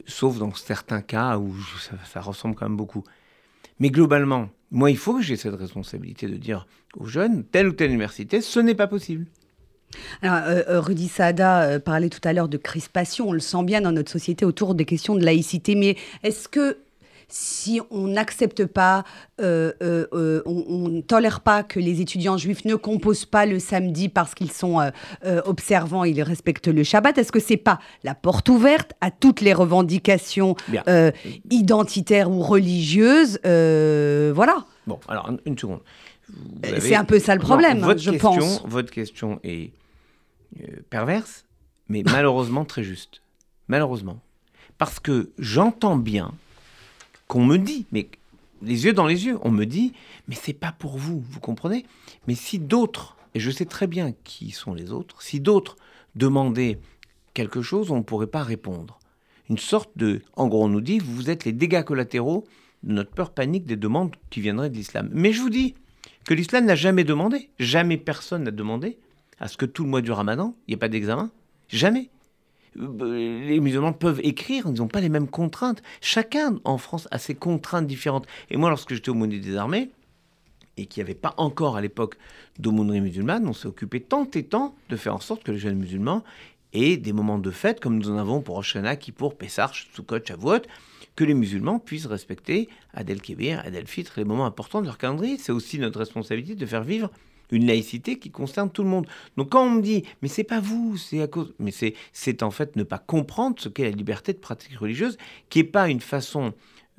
sauf 0.07 0.39
dans 0.39 0.55
certains 0.55 1.03
cas 1.03 1.37
où 1.37 1.55
ça, 2.11 2.21
ressemble 2.23 2.55
quand 2.55 2.67
même 2.67 2.79
beaucoup. 2.79 3.05
Mais 3.81 3.91
globalement, 3.91 4.49
moi, 4.71 4.91
il 4.91 4.97
faut 4.97 5.17
que 5.17 5.23
j'ai 5.23 5.37
cette 5.37 5.57
responsabilité 5.57 6.29
de 6.29 6.37
dire 6.37 6.67
aux 6.97 7.07
jeunes, 7.07 7.45
telle 7.45 7.69
ou 7.69 7.73
telle 7.73 7.91
université, 7.91 8.41
ce 8.41 8.61
n'est 8.61 8.77
pas 8.77 8.87
possible. 8.87 9.27
Alors, 10.23 10.39
euh, 10.47 10.63
euh, 10.69 10.81
Rudy 10.81 11.09
Saada 11.09 11.63
euh, 11.65 11.79
parlait 11.79 12.09
tout 12.09 12.27
à 12.27 12.33
l'heure 12.33 12.49
de 12.49 12.57
crispation, 12.57 13.29
on 13.29 13.33
le 13.33 13.41
sent 13.41 13.65
bien 13.65 13.83
dans 13.83 13.93
notre 13.93 14.11
société 14.11 14.47
autour 14.47 14.75
des 14.75 14.87
questions 14.87 15.15
de 15.15 15.25
laïcité, 15.25 15.75
mais 15.75 15.97
est-ce 16.23 16.49
que 16.49 16.79
si 17.33 17.81
on 17.91 18.09
n'accepte 18.09 18.67
pas, 18.67 19.05
euh, 19.41 19.73
euh, 19.83 20.07
euh, 20.13 20.43
on 20.45 20.89
ne 20.89 21.01
tolère 21.01 21.41
pas 21.41 21.63
que 21.63 21.81
les 21.81 22.03
étudiants 22.03 22.37
juifs 22.37 22.67
ne 22.67 22.75
composent 22.75 23.25
pas 23.25 23.47
le 23.47 23.59
samedi 23.59 24.11
parce 24.11 24.35
qu'ils 24.35 24.53
sont 24.53 24.79
observants, 25.47 26.05
ils 26.05 26.23
respectent 26.23 26.69
le 26.69 26.83
Shabbat, 26.83 27.17
est-ce 27.17 27.33
que 27.33 27.41
c'est 27.41 27.57
pas 27.57 27.79
la 28.05 28.15
porte 28.15 28.49
ouverte 28.49 28.93
à 29.01 29.11
toutes 29.11 29.41
les 29.41 29.55
revendications 29.55 30.57
identitaires 31.51 32.31
ou 32.31 32.43
religieuses 32.43 33.39
Voilà. 33.43 34.67
Bon, 34.87 35.01
alors 35.09 35.31
une 35.47 35.59
seconde. 35.59 35.81
C'est 36.79 36.95
un 36.95 37.05
peu 37.05 37.19
ça 37.19 37.35
le 37.35 37.41
problème, 37.41 37.95
je 37.97 38.11
pense. 38.11 38.63
Votre 38.67 38.91
question 38.91 39.41
est 39.43 39.73
perverse, 40.91 41.45
mais 41.89 42.03
malheureusement 42.05 42.65
très 42.65 42.85
juste. 42.85 43.23
Malheureusement. 43.69 44.19
Parce 44.77 44.99
que 45.01 45.31
j'entends 45.39 45.97
bien 45.97 46.33
qu'on 47.33 47.47
me 47.47 47.57
dit, 47.57 47.87
mais 47.93 48.11
les 48.61 48.85
yeux 48.85 48.93
dans 48.93 49.07
les 49.07 49.25
yeux, 49.25 49.39
on 49.41 49.51
me 49.51 49.65
dit, 49.65 49.95
mais 50.29 50.35
c'est 50.35 50.53
pas 50.53 50.71
pour 50.71 50.99
vous, 50.99 51.25
vous 51.31 51.41
comprenez? 51.41 51.87
Mais 52.29 52.35
si 52.35 52.59
d'autres, 52.59 53.17
et 53.35 53.41
je 53.41 53.51
sais 53.51 53.65
très 53.65 53.87
bien 53.87 54.13
qui 54.23 54.51
sont 54.51 54.75
les 54.75 54.93
autres, 54.93 55.23
si 55.23 55.41
d'autres 55.41 55.79
demandaient 56.15 56.79
quelque 57.33 57.63
chose, 57.63 57.91
on 57.91 57.97
ne 57.97 58.03
pourrait 58.03 58.27
pas 58.27 58.43
répondre. 58.43 58.99
Une 59.49 59.57
sorte 59.57 59.89
de, 59.97 60.21
en 60.37 60.47
gros, 60.47 60.63
on 60.63 60.69
nous 60.69 60.83
dit, 60.83 60.99
vous 60.99 61.31
êtes 61.31 61.47
les 61.47 61.53
dégâts 61.53 61.83
collatéraux 61.83 62.45
de 62.83 62.93
notre 62.93 63.13
peur 63.13 63.31
panique 63.31 63.65
des 63.65 63.77
demandes 63.77 64.15
qui 64.29 64.43
viendraient 64.43 64.69
de 64.69 64.77
l'islam. 64.77 65.09
Mais 65.11 65.33
je 65.33 65.41
vous 65.41 65.49
dis 65.49 65.75
que 66.27 66.35
l'islam 66.35 66.67
n'a 66.67 66.75
jamais 66.75 67.05
demandé, 67.05 67.49
jamais 67.59 67.97
personne 67.97 68.43
n'a 68.43 68.51
demandé 68.51 68.99
à 69.41 69.49
ce 69.49 69.57
que 69.57 69.65
tout 69.65 69.85
le 69.85 69.89
mois 69.89 70.03
du 70.03 70.13
ramadan, 70.13 70.55
il 70.69 70.73
n'y 70.73 70.75
ait 70.75 70.77
pas 70.77 70.91
d'examen. 70.91 71.31
Jamais. 71.69 72.11
Euh, 72.79 73.47
les 73.47 73.61
musulmans 73.61 73.93
peuvent 73.93 74.21
écrire, 74.23 74.65
ils 74.67 74.75
n'ont 74.75 74.89
pas 74.89 75.01
les 75.01 75.09
mêmes 75.09 75.29
contraintes. 75.29 75.83
Chacun 76.01 76.59
en 76.65 76.79
France 76.79 77.09
a 77.11 77.19
ses 77.19 77.35
contraintes 77.35 77.87
différentes. 77.87 78.27
Et 78.51 78.57
moi, 78.57 78.69
lorsque 78.69 78.95
j'étais 78.95 79.11
au 79.11 79.13
aumônier 79.13 79.41
des 79.41 79.57
armées, 79.57 79.91
et 80.79 80.87
qu'il 80.87 81.03
n'y 81.03 81.11
avait 81.11 81.19
pas 81.19 81.35
encore 81.37 81.77
à 81.77 81.81
l'époque 81.81 82.17
d'aumônerie 82.59 83.01
musulmane, 83.01 83.47
on 83.47 83.53
s'est 83.53 83.69
occupé 83.69 84.01
tant 84.01 84.29
et 84.35 84.45
tant 84.45 84.75
de 84.89 84.97
faire 84.97 85.15
en 85.15 85.21
sorte 85.21 85.43
que 85.43 85.53
les 85.53 85.59
jeunes 85.59 85.77
musulmans 85.77 86.25
aient 86.73 86.97
des 86.97 87.13
moments 87.13 87.39
de 87.39 87.51
fête, 87.51 87.81
comme 87.81 87.99
nous 87.99 88.11
en 88.11 88.17
avons 88.17 88.41
pour 88.41 88.57
Oshana, 88.57 88.97
Kippour, 88.97 89.37
Pessah, 89.37 89.71
Sukkot, 89.95 90.25
Shavuot, 90.25 90.63
que 91.15 91.25
les 91.25 91.35
musulmans 91.35 91.79
puissent 91.79 92.07
respecter 92.07 92.69
Adel 92.95 93.21
Kébir, 93.21 93.61
Adel 93.65 93.87
Fitr, 93.87 94.15
les 94.17 94.25
moments 94.25 94.47
importants 94.47 94.81
de 94.81 94.87
leur 94.87 94.97
calendrier. 94.97 95.37
C'est 95.39 95.53
aussi 95.53 95.79
notre 95.79 95.99
responsabilité 95.99 96.55
de 96.55 96.67
faire 96.67 96.85
vivre 96.85 97.11
une 97.53 97.67
laïcité 97.67 98.19
qui 98.19 98.31
concerne 98.31 98.71
tout 98.71 98.83
le 98.83 98.89
monde. 98.89 99.07
Donc 99.37 99.51
quand 99.51 99.65
on 99.65 99.71
me 99.71 99.83
dit, 99.83 100.05
mais 100.21 100.29
c'est 100.29 100.43
pas 100.43 100.59
vous, 100.59 100.97
c'est 100.97 101.23
à 101.23 101.29
cause, 101.29 101.55
mais 101.61 101.71
c'est, 101.71 102.43
en 102.43 102.51
fait 102.51 102.75
ne 102.75 102.83
pas 102.83 102.99
comprendre 102.99 103.57
ce 103.61 103.69
qu'est 103.69 103.85
la 103.85 103.91
liberté 103.91 104.33
de 104.33 104.39
pratique 104.39 104.77
religieuse, 104.77 105.17
qui 105.51 105.59
n'est 105.61 105.65
pas 105.65 105.89
une 105.89 106.01
façon, 106.01 106.55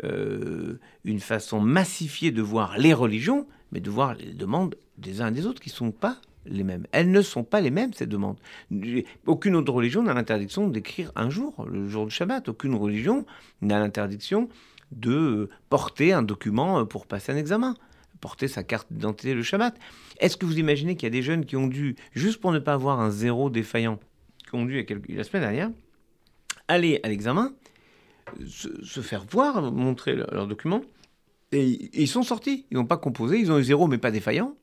euh, 0.06 0.80
une 1.04 1.20
façon 1.20 1.60
massifiée 1.60 2.32
de 2.32 2.42
voir 2.42 2.78
les 2.78 2.94
religions, 2.94 3.48
mais 3.72 3.82
de 3.82 3.90
voir 3.90 4.14
les 4.14 4.34
demandes 4.34 4.76
des 4.98 5.22
uns 5.22 5.28
et 5.28 5.32
des 5.32 5.48
autres 5.48 5.62
qui 5.62 5.70
ne 5.70 5.76
sont 5.76 5.92
pas 5.92 6.18
les 6.46 6.64
mêmes. 6.64 6.86
Elles 6.92 7.10
ne 7.10 7.22
sont 7.22 7.44
pas 7.44 7.62
les 7.62 7.72
mêmes, 7.72 7.94
ces 7.94 8.06
demandes. 8.06 8.38
Aucune 9.26 9.56
autre 9.56 9.74
religion 9.74 10.04
n'a 10.04 10.14
l'interdiction 10.14 10.68
d'écrire 10.68 11.12
un 11.16 11.30
jour, 11.30 11.66
le 11.70 11.88
jour 11.88 12.06
du 12.06 12.12
Shabbat. 12.12 12.50
Aucune 12.50 12.76
religion 12.76 13.26
n'a 13.62 13.80
l'interdiction 13.80 14.50
de 14.92 15.50
porter 15.70 16.14
un 16.14 16.22
document 16.22 16.86
pour 16.86 17.08
passer 17.08 17.32
un 17.32 17.38
examen 17.38 17.76
porter 18.24 18.48
sa 18.48 18.64
carte 18.64 18.88
d'identité 18.90 19.34
le 19.34 19.44
Shabbat. 19.44 19.78
Est-ce 20.18 20.38
que 20.38 20.46
vous 20.46 20.58
imaginez 20.58 20.96
qu'il 20.96 21.08
y 21.08 21.08
a 21.08 21.10
des 21.10 21.22
jeunes 21.22 21.44
qui 21.46 21.58
ont 21.58 21.68
dû, 21.68 21.98
juste 22.14 22.40
pour 22.40 22.54
ne 22.54 22.60
pas 22.60 22.72
avoir 22.72 23.02
un 23.02 23.12
zéro 23.12 23.50
défaillant, 23.50 24.00
qui 24.48 24.56
ont 24.56 24.64
dû, 24.64 24.86
la 25.10 25.24
semaine 25.26 25.44
dernière, 25.44 25.70
aller 26.70 27.02
à 27.04 27.10
l'examen, 27.10 27.52
se, 28.48 29.02
faire 29.02 29.26
voir, 29.30 29.74
montrer 29.74 30.16
leurs 30.16 30.34
leur 30.34 30.48
documents, 30.48 30.84
et, 31.52 31.90
ils 31.94 32.08
sont 32.08 32.24
sortis. 32.24 32.66
Ils 32.72 32.76
n'ont 32.76 32.86
pas 32.86 32.96
composé, 32.96 33.40
ils 33.40 33.52
ont 33.52 33.60
eu 33.60 33.64
zéro 33.66 33.88
mais 33.88 33.98
pas 33.98 34.10
défaillant. 34.10 34.56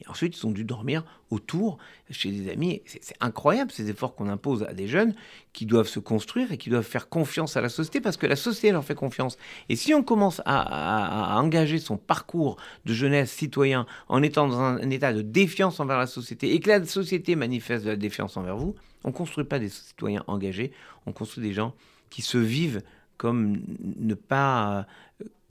Et 0.00 0.08
ensuite, 0.08 0.38
ils 0.38 0.46
ont 0.46 0.50
dû 0.50 0.64
dormir 0.64 1.04
autour, 1.30 1.78
chez 2.10 2.30
des 2.30 2.50
amis. 2.50 2.82
C'est 2.86 3.16
incroyable 3.20 3.72
ces 3.72 3.90
efforts 3.90 4.14
qu'on 4.14 4.28
impose 4.28 4.62
à 4.62 4.72
des 4.72 4.86
jeunes 4.86 5.14
qui 5.52 5.66
doivent 5.66 5.88
se 5.88 5.98
construire 5.98 6.52
et 6.52 6.56
qui 6.56 6.70
doivent 6.70 6.84
faire 6.84 7.08
confiance 7.08 7.56
à 7.56 7.60
la 7.60 7.68
société 7.68 8.00
parce 8.00 8.16
que 8.16 8.26
la 8.26 8.36
société 8.36 8.70
leur 8.70 8.84
fait 8.84 8.94
confiance. 8.94 9.38
Et 9.68 9.76
si 9.76 9.94
on 9.94 10.02
commence 10.02 10.40
à, 10.44 11.40
engager 11.40 11.78
son 11.78 11.96
parcours 11.96 12.56
de 12.84 12.94
jeunesse 12.94 13.32
citoyen 13.32 13.86
en 14.08 14.22
étant 14.22 14.46
dans 14.46 14.60
un, 14.60 14.90
état 14.90 15.12
de 15.12 15.22
défiance 15.22 15.80
envers 15.80 15.98
la 15.98 16.06
société 16.06 16.54
et 16.54 16.60
que 16.60 16.68
la 16.68 16.84
société 16.84 17.34
manifeste 17.34 17.84
de 17.84 17.90
la 17.90 17.96
défiance 17.96 18.36
envers 18.36 18.56
vous, 18.56 18.74
on 19.04 19.08
ne 19.08 19.14
construit 19.14 19.44
pas 19.44 19.58
des 19.58 19.68
citoyens 19.68 20.24
engagés, 20.26 20.72
on 21.06 21.12
construit 21.12 21.42
des 21.42 21.52
gens 21.52 21.74
qui 22.10 22.22
se 22.22 22.38
vivent 22.38 22.82
comme 23.16 23.60
ne 23.96 24.14
pas, 24.14 24.86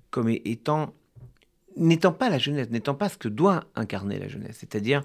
comme 0.10 0.30
étant 0.30 0.94
n'étant 1.78 2.12
pas 2.12 2.30
la 2.30 2.38
jeunesse, 2.38 2.70
n'étant 2.70 2.96
pas 2.96 3.10
ce 3.10 3.18
que 3.18 3.28
doit 3.28 3.64
incarner 3.76 4.20
la 4.20 4.28
jeunesse, 4.28 4.58
c'est-à-dire 4.60 5.02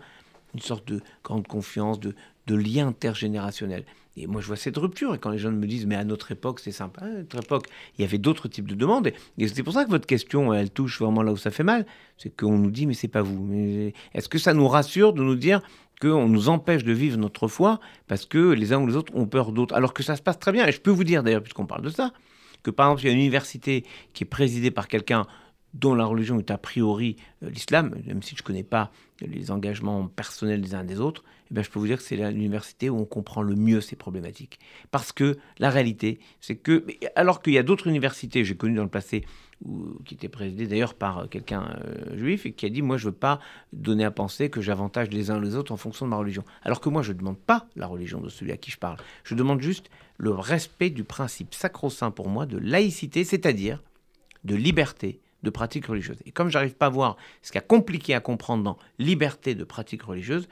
une 0.55 0.61
sorte 0.61 0.87
de 0.87 1.01
grande 1.25 1.47
confiance, 1.47 2.01
de, 2.01 2.15
de 2.47 2.55
lien 2.55 2.89
intergénérationnel. 2.89 3.85
Et 4.17 4.27
moi, 4.27 4.43
je 4.43 4.47
vois 4.47 4.57
cette 4.57 4.77
rupture. 4.77 5.15
Et 5.15 5.19
quand 5.19 5.31
les 5.31 5.39
gens 5.39 5.51
me 5.51 5.67
disent, 5.67 5.87
mais 5.87 5.95
à 5.95 6.05
notre 6.05 6.33
époque, 6.33 6.61
c'est 6.61 6.73
sympa, 6.73 7.03
à 7.03 7.09
notre 7.09 7.39
époque, 7.39 7.67
il 7.97 8.03
y 8.03 8.05
avait 8.05 8.19
d'autres 8.19 8.49
types 8.49 8.69
de 8.69 8.75
demandes. 8.75 9.11
Et 9.39 9.49
c'est 9.49 9.63
pour 9.63 9.73
ça 9.73 9.85
que 9.85 9.91
votre 9.91 10.07
question, 10.07 10.53
elle 10.53 10.71
touche 10.71 11.01
vraiment 11.01 11.23
là 11.23 11.33
où 11.33 11.39
ça 11.39 11.51
fait 11.51 11.63
mal. 11.63 11.87
C'est 12.19 12.35
qu'on 12.37 12.59
nous 12.59 12.71
dit, 12.71 12.87
mais 12.87 12.95
c'est 12.95 13.09
pas 13.09 13.23
vous. 13.23 13.93
Est-ce 14.13 14.29
que 14.29 14.39
ça 14.39 14.53
nous 14.53 14.69
rassure 14.69 15.15
de 15.15 15.23
nous 15.23 15.37
dire 15.37 15.63
qu'on 16.01 16.29
nous 16.29 16.51
empêche 16.51 16.85
de 16.85 16.93
vivre 16.93 17.17
notre 17.17 17.49
foi 17.49 17.81
parce 18.07 18.27
que 18.27 18.53
les 18.53 18.73
uns 18.73 18.83
ou 18.83 18.87
les 18.87 18.97
autres 18.97 19.15
ont 19.17 19.27
peur 19.27 19.53
d'autres? 19.53 19.75
Alors 19.75 19.95
que 19.95 20.03
ça 20.03 20.17
se 20.17 20.23
passe 20.23 20.39
très 20.39 20.53
bien. 20.53 20.67
Et 20.67 20.73
je 20.73 20.81
peux 20.81 20.91
vous 20.91 21.05
dire, 21.05 21.23
d'ailleurs, 21.23 21.43
puisqu'on 21.43 21.67
parle 21.67 21.83
de 21.83 21.91
ça, 21.91 22.13
que 22.63 22.71
par 22.71 22.89
exemple, 22.89 23.03
il 23.03 23.07
y 23.07 23.11
a 23.11 23.13
une 23.13 23.21
université 23.21 23.85
qui 24.13 24.25
est 24.25 24.27
présidée 24.27 24.71
par 24.71 24.89
quelqu'un 24.89 25.27
dont 25.75 25.95
la 25.95 26.05
religion 26.05 26.39
est 26.39 26.51
a 26.51 26.59
priori 26.59 27.17
euh, 27.43 27.51
l'islam, 27.51 27.95
même 28.07 28.23
si 28.23 28.37
je 28.37 28.43
ne 28.43 28.47
connais 28.47 28.63
pas 28.63 28.91
les 29.21 29.51
engagements 29.51 30.07
personnels 30.09 30.61
des 30.61 30.75
uns 30.75 30.85
des 30.85 31.01
autres, 31.01 31.25
eh 31.51 31.55
bien, 31.55 31.63
je 31.63 31.71
peux 31.71 31.79
vous 31.79 31.87
dire 31.87 31.99
que 31.99 32.03
c'est 32.03 32.17
l'université 32.17 32.91
où 32.91 32.99
on 32.99 33.05
comprend 33.05 33.43
le 33.43 33.55
mieux 33.55 33.81
ces 33.81 33.97
problématiques. 33.97 34.59
Parce 34.91 35.13
que 35.13 35.39
la 35.59 35.71
réalité, 35.71 36.19
c'est 36.41 36.57
que, 36.57 36.85
alors 37.15 37.43
qu'il 37.43 37.53
y 37.53 37.59
a 37.59 37.63
d'autres 37.63 37.87
universités, 37.87 38.45
j'ai 38.45 38.57
connu 38.57 38.75
dans 38.75 38.83
le 38.83 38.89
passé, 38.89 39.25
qui 40.05 40.15
étaient 40.15 40.29
présidées 40.29 40.67
d'ailleurs 40.67 40.95
par 40.95 41.19
euh, 41.19 41.27
quelqu'un 41.27 41.77
euh, 41.85 42.19
juif, 42.19 42.47
et 42.47 42.53
qui 42.53 42.67
a 42.67 42.69
dit, 42.69 42.83
moi 42.83 42.97
je 42.97 43.07
ne 43.07 43.11
veux 43.11 43.17
pas 43.17 43.39
donner 43.73 44.05
à 44.05 44.11
penser 44.11 44.51
que 44.51 44.61
j'avantage 44.61 45.11
les 45.11 45.31
uns 45.31 45.41
les 45.41 45.55
autres 45.55 45.73
en 45.73 45.77
fonction 45.77 46.05
de 46.07 46.11
ma 46.11 46.17
religion. 46.17 46.45
Alors 46.63 46.81
que 46.81 46.89
moi, 46.89 47.03
je 47.03 47.13
ne 47.13 47.19
demande 47.19 47.39
pas 47.39 47.69
la 47.77 47.87
religion 47.87 48.21
de 48.21 48.29
celui 48.29 48.53
à 48.53 48.57
qui 48.57 48.71
je 48.71 48.79
parle. 48.79 48.97
Je 49.25 49.35
demande 49.35 49.61
juste 49.61 49.89
le 50.19 50.31
respect 50.33 50.91
du 50.91 51.05
principe 51.05 51.55
sacro-saint 51.55 52.11
pour 52.11 52.29
moi 52.29 52.47
de 52.47 52.59
laïcité, 52.59 53.25
c'est-à-dire 53.25 53.83
de 54.45 54.57
liberté, 54.57 55.21
de 55.43 55.51
pratique 55.51 55.87
religieuse. 55.87 56.19
Et 56.27 56.31
comme 56.31 56.49
j'arrive 56.49 56.75
pas 56.75 56.87
à 56.87 56.91
voir 56.91 57.17
ce 57.43 57.53
qui 57.53 57.59
a 57.59 57.63
compliqué 57.63 58.15
à 58.15 58.21
comprendre 58.21 58.63
dans 58.63 58.79
liberté 58.99 59.55
de 59.55 59.65
pratique 59.65 60.03
religieuse, 60.03 60.49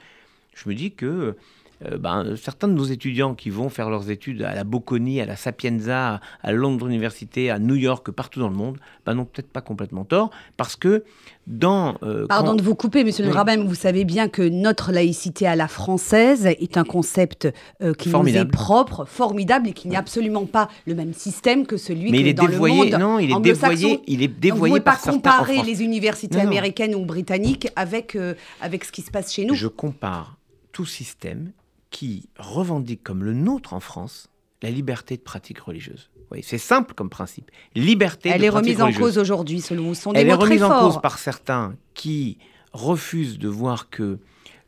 je 0.53 0.67
me 0.69 0.75
dis 0.75 0.93
que 0.93 1.37
euh, 1.85 1.97
ben, 1.97 2.35
certains 2.35 2.67
de 2.67 2.73
nos 2.73 2.83
étudiants 2.83 3.33
qui 3.33 3.49
vont 3.49 3.69
faire 3.69 3.89
leurs 3.89 4.09
études 4.09 4.43
à 4.43 4.53
la 4.53 4.63
Bocconi, 4.63 5.19
à 5.21 5.25
la 5.25 5.35
Sapienza, 5.35 6.19
à 6.43 6.51
Londres 6.51 6.87
Université, 6.87 7.49
à 7.49 7.59
New 7.59 7.75
York, 7.75 8.11
partout 8.11 8.39
dans 8.39 8.49
le 8.49 8.55
monde, 8.55 8.77
ben, 9.05 9.15
n'ont 9.15 9.25
peut-être 9.25 9.49
pas 9.49 9.61
complètement 9.61 10.05
tort, 10.05 10.29
parce 10.57 10.75
que 10.75 11.03
dans... 11.47 11.95
Euh, 12.03 12.27
Pardon 12.27 12.53
de 12.53 12.61
vous 12.61 12.75
couper, 12.75 13.03
monsieur 13.03 13.27
rabbin, 13.29 13.63
vous 13.65 13.75
savez 13.75 14.05
bien 14.05 14.27
que 14.27 14.43
notre 14.43 14.91
laïcité 14.91 15.47
à 15.47 15.55
la 15.55 15.67
française 15.67 16.45
est 16.45 16.77
un 16.77 16.83
concept 16.83 17.47
euh, 17.81 17.93
qui 17.93 18.09
nous 18.09 18.27
est 18.27 18.45
propre, 18.45 19.05
formidable, 19.05 19.69
et 19.69 19.73
qu'il 19.73 19.89
n'y 19.89 19.95
a 19.95 19.99
absolument 19.99 20.45
pas 20.45 20.69
le 20.85 20.93
même 20.93 21.13
système 21.13 21.65
que 21.65 21.77
celui 21.77 22.11
Mais 22.11 22.23
que 22.23 22.37
dans 22.37 22.45
dévoyé, 22.45 22.91
le 22.91 22.91
monde 22.91 23.01
non, 23.01 23.19
il 23.19 23.31
est 23.31 23.39
dévoyé, 23.39 24.01
il 24.07 24.21
est 24.21 24.27
dévoyé 24.27 24.49
Donc, 24.51 24.59
vous 24.59 24.65
ne 24.65 24.69
pouvez 24.69 24.79
pas 24.81 24.97
comparer 24.97 25.63
les 25.63 25.83
universités 25.83 26.39
américaines 26.39 26.93
ou 26.93 27.05
britanniques 27.05 27.69
avec, 27.75 28.17
avec 28.61 28.83
ce 28.83 28.91
qui 28.91 29.01
se 29.01 29.09
passe 29.09 29.33
chez 29.33 29.45
nous. 29.45 29.55
Je 29.55 29.67
compare 29.67 30.37
tout 30.71 30.85
système 30.85 31.51
qui 31.91 32.29
revendique 32.39 33.03
comme 33.03 33.23
le 33.23 33.33
nôtre 33.33 33.73
en 33.73 33.79
France 33.79 34.29
la 34.63 34.71
liberté 34.71 35.17
de 35.17 35.21
pratique 35.21 35.59
religieuse. 35.59 36.09
Oui, 36.31 36.39
c'est 36.43 36.57
simple 36.57 36.93
comme 36.93 37.09
principe. 37.09 37.51
Liberté 37.75 38.29
Elle 38.29 38.43
est 38.43 38.49
remise 38.49 38.81
en 38.81 38.91
cause 38.91 39.17
aujourd'hui, 39.17 39.59
selon 39.59 39.93
son 39.93 40.13
Elle 40.13 40.29
est 40.29 40.33
remise 40.33 40.63
en 40.63 40.79
cause 40.79 41.01
par 41.01 41.19
certains 41.19 41.75
qui 41.93 42.37
refusent 42.71 43.37
de 43.37 43.49
voir 43.49 43.89
que 43.89 44.19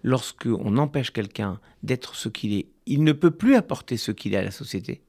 lorsque 0.03 0.47
on 0.47 0.77
empêche 0.77 1.11
quelqu'un 1.11 1.59
d'être 1.83 2.15
ce 2.15 2.27
qu'il 2.27 2.53
est, 2.53 2.67
il 2.85 3.03
ne 3.03 3.13
peut 3.13 3.31
plus 3.31 3.55
apporter 3.55 3.95
ce 3.97 4.11
qu'il 4.11 4.33
est 4.33 4.37
à 4.37 4.43
la 4.43 4.51
société. 4.51 5.01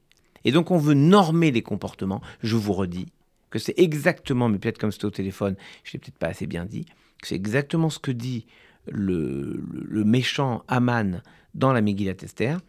Et 0.45 0.51
donc 0.51 0.71
on 0.71 0.77
veut 0.77 0.93
normer 0.93 1.51
les 1.51 1.61
comportements. 1.61 2.21
Je 2.41 2.55
vous 2.55 2.73
redis 2.73 3.07
que 3.49 3.59
c'est 3.59 3.77
exactement, 3.77 4.47
mais 4.47 4.57
peut-être 4.57 4.77
comme 4.77 4.91
c'était 4.91 5.05
au 5.05 5.11
téléphone, 5.11 5.55
je 5.83 5.93
l'ai 5.93 5.99
peut-être 5.99 6.17
pas 6.17 6.27
assez 6.27 6.47
bien 6.47 6.65
dit, 6.65 6.85
c'est 7.23 7.35
exactement 7.35 7.89
ce 7.89 7.99
que 7.99 8.11
dit 8.11 8.45
le, 8.91 10.03
méchant 10.03 10.63
Aman 10.67 11.21
dans 11.53 11.73
la 11.73 11.81
Megillat 11.81 12.15
Esther. 12.21 12.59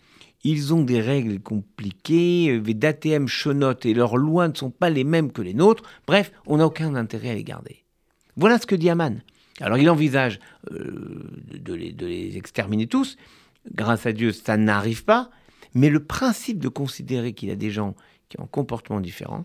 Ils 0.45 0.73
ont 0.73 0.83
des 0.83 1.01
règles 1.01 1.41
compliquées, 1.41 2.61
des 2.61 2.75
d'ATM 2.75 3.27
chonotes 3.27 3.85
et 3.85 3.95
leurs 3.95 4.17
lois 4.17 4.49
ne 4.49 4.55
sont 4.55 4.71
pas 4.71 4.91
les 4.91 5.05
mêmes 5.05 5.33
que 5.33 5.43
les 5.43 5.55
nôtres. 5.55 5.83
Bref, 6.07 6.31
on 6.47 6.59
n'a 6.59 6.67
aucun 6.67 6.95
intérêt 6.95 7.31
à 7.31 7.35
les 7.35 7.45
garder. 7.45 7.85
Voilà 8.37 8.59
ce 8.59 8.67
que 8.67 8.77
dit 8.77 8.91
Aman. 8.91 9.23
Alors 9.61 9.79
il 9.79 9.89
envisage 9.89 10.39
euh, 10.71 11.25
de, 11.59 11.75
les, 11.75 11.93
de, 11.93 12.07
les, 12.07 12.37
exterminer 12.37 12.87
tous. 12.87 13.17
Grâce 13.73 14.07
à 14.07 14.13
Dieu, 14.13 14.33
ça 14.33 14.57
n'arrive 14.57 15.05
pas. 15.05 15.31
Mais 15.75 15.89
le 15.89 16.05
principe 16.05 16.59
de 16.59 16.69
considérer 16.69 17.33
qu'il 17.33 17.49
y 17.49 17.53
a 17.53 17.57
des 17.57 17.71
gens 17.71 17.97
qui 18.29 18.39
ont 18.39 18.45
un 18.45 18.49
comportement 18.49 19.01
différent 19.01 19.43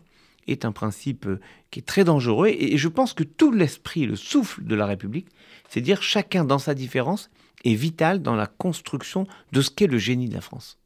est 0.48 0.66
un 0.66 0.72
principe 0.72 1.28
euh, 1.28 1.40
qui 1.70 1.80
est 1.80 1.84
très 1.84 2.04
dangereux. 2.04 2.48
Et 2.48 2.78
je 2.78 2.88
pense 2.88 3.14
que 3.14 3.24
tout 3.24 3.52
l'esprit, 3.52 4.06
le 4.06 4.16
souffle 4.16 4.64
de 4.64 4.76
la 4.76 4.86
République, 4.86 5.28
c'est 5.70 5.82
dire 5.82 6.02
chacun 6.02 6.44
dans 6.44 6.60
sa 6.60 6.74
différence 6.74 7.30
est 7.64 7.76
vital 7.76 8.22
dans 8.22 8.36
la 8.36 8.48
construction 8.48 9.28
de 9.52 9.62
ce 9.62 9.70
qu'est 9.70 9.88
le 9.88 9.98
génie 9.98 10.30
de 10.30 10.34
la 10.34 10.42
France. 10.42 10.78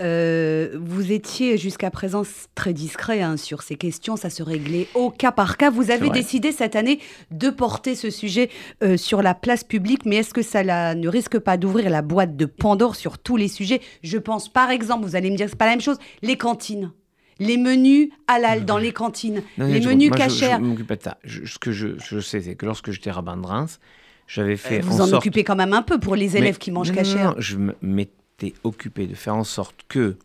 Euh, 0.00 0.78
vous 0.80 1.10
étiez 1.10 1.58
jusqu'à 1.58 1.90
présent 1.90 2.22
très 2.54 2.72
discret 2.72 3.20
hein, 3.20 3.36
sur 3.36 3.62
ces 3.62 3.74
questions, 3.74 4.16
ça 4.16 4.30
se 4.30 4.44
réglait 4.44 4.86
au 4.94 5.10
cas 5.10 5.32
par 5.32 5.56
cas. 5.56 5.70
Vous 5.70 5.90
avez 5.90 6.10
décidé 6.10 6.52
cette 6.52 6.76
année 6.76 7.00
de 7.32 7.50
porter 7.50 7.96
ce 7.96 8.10
sujet 8.10 8.48
euh, 8.84 8.96
sur 8.96 9.22
la 9.22 9.34
place 9.34 9.64
publique, 9.64 10.04
mais 10.04 10.16
est-ce 10.16 10.32
que 10.32 10.42
ça 10.42 10.62
ne 10.94 11.08
risque 11.08 11.38
pas 11.38 11.56
d'ouvrir 11.56 11.90
la 11.90 12.02
boîte 12.02 12.36
de 12.36 12.46
Pandore 12.46 12.94
sur 12.94 13.18
tous 13.18 13.36
les 13.36 13.48
sujets? 13.48 13.80
Je 14.02 14.18
pense 14.18 14.48
par 14.48 14.70
exemple, 14.70 15.04
vous 15.04 15.16
allez 15.16 15.30
me 15.30 15.36
dire 15.36 15.46
que 15.46 15.50
c'est 15.50 15.58
pas 15.58 15.66
la 15.66 15.72
même 15.72 15.80
chose, 15.80 15.98
les 16.22 16.36
cantines. 16.36 16.92
Les 17.40 17.56
menus 17.56 18.10
halal 18.26 18.64
dans 18.64 18.78
les 18.78 18.92
cantines, 18.92 19.42
les 19.58 19.80
menus 19.80 20.10
cachers. 20.10 20.56
Je, 20.56 20.62
ne 20.62 20.66
m'occupe 20.66 20.86
pas 20.86 20.96
de 20.96 21.02
ça. 21.02 21.18
ce 21.24 21.58
que 21.58 21.72
je, 21.72 22.20
sais, 22.20 22.40
c'est 22.40 22.54
que 22.54 22.66
lorsque 22.66 22.90
j'étais 22.90 23.10
rabbin 23.10 23.36
de 23.36 23.46
Reims, 23.46 23.78
j'avais 24.26 24.56
fait 24.56 24.80
vous 24.80 25.00
en, 25.00 25.12
occupez 25.12 25.44
quand 25.44 25.56
même 25.56 25.72
un 25.72 25.82
peu 25.82 25.98
pour 25.98 26.16
les 26.16 26.36
élèves 26.36 26.58
qui 26.58 26.70
mangent 26.70 26.92
cachère. 26.92 27.34
je 27.38 27.56
m'étais 27.80 28.54
occupé 28.64 29.06
de 29.06 29.14
faire 29.14 29.36
en 29.36 29.44
sorte 29.44 29.76
que 29.88 30.16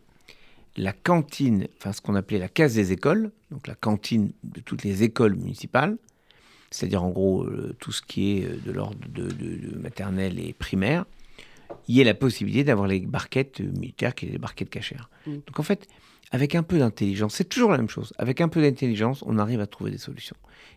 la 0.76 0.92
cantine, 0.92 1.68
enfin 1.78 1.92
ce 1.92 2.00
qu'on 2.00 2.14
appelait 2.14 2.38
la 2.38 2.48
case 2.48 2.74
des 2.74 2.92
écoles, 2.92 3.30
donc 3.50 3.66
la 3.66 3.74
cantine 3.74 4.32
de 4.42 4.60
toutes 4.60 4.82
les 4.82 5.02
écoles 5.02 5.36
municipales, 5.36 5.96
c'est-à-dire 6.70 7.04
en 7.04 7.10
gros 7.10 7.44
euh, 7.44 7.74
tout 7.78 7.92
ce 7.92 8.02
qui 8.02 8.38
est 8.38 8.44
euh, 8.44 8.58
de 8.64 8.72
l'ordre 8.72 8.98
de, 9.08 9.78
maternelle 9.78 10.40
et 10.40 10.52
primaire, 10.52 11.04
il 11.88 11.96
y 11.96 12.00
ait 12.00 12.04
la 12.04 12.14
possibilité 12.14 12.64
d'avoir 12.64 12.88
les 12.88 13.00
barquettes 13.00 13.60
militaires 13.60 14.14
qui 14.14 14.26
sont 14.26 14.32
les 14.32 14.38
barquettes 14.38 14.70
cachères. 14.70 15.10
Mm. 15.26 15.32
Donc 15.46 15.58
en 15.58 15.62
fait, 15.62 15.86
avec 16.30 16.54
un 16.54 16.62
peu 16.62 16.78
d'intelligence, 16.78 17.34
c'est 17.34 17.48
toujours 17.48 17.70
la 17.70 17.78
même 17.78 17.88
chose. 17.88 18.12
Avec 18.18 18.40
un 18.40 18.48
peu 18.48 18.60
d'intelligence, 18.60 19.22
on 19.26 19.38
arrive 19.38 19.60
à 19.60 19.66
trouver 19.66 19.90
des 19.90 19.98
solutions. 19.98 20.36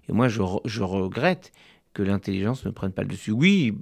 Et 0.10 0.14
moi, 0.14 0.28
je, 0.28 0.42
je 0.66 0.84
regrette 0.84 1.52
que 1.94 2.04
l'intelligence 2.04 2.64
ne 2.64 2.70
prenne 2.70 2.92
pas 2.92 3.02
le 3.02 3.08
dessus. 3.08 3.32
Oui, 3.32 3.74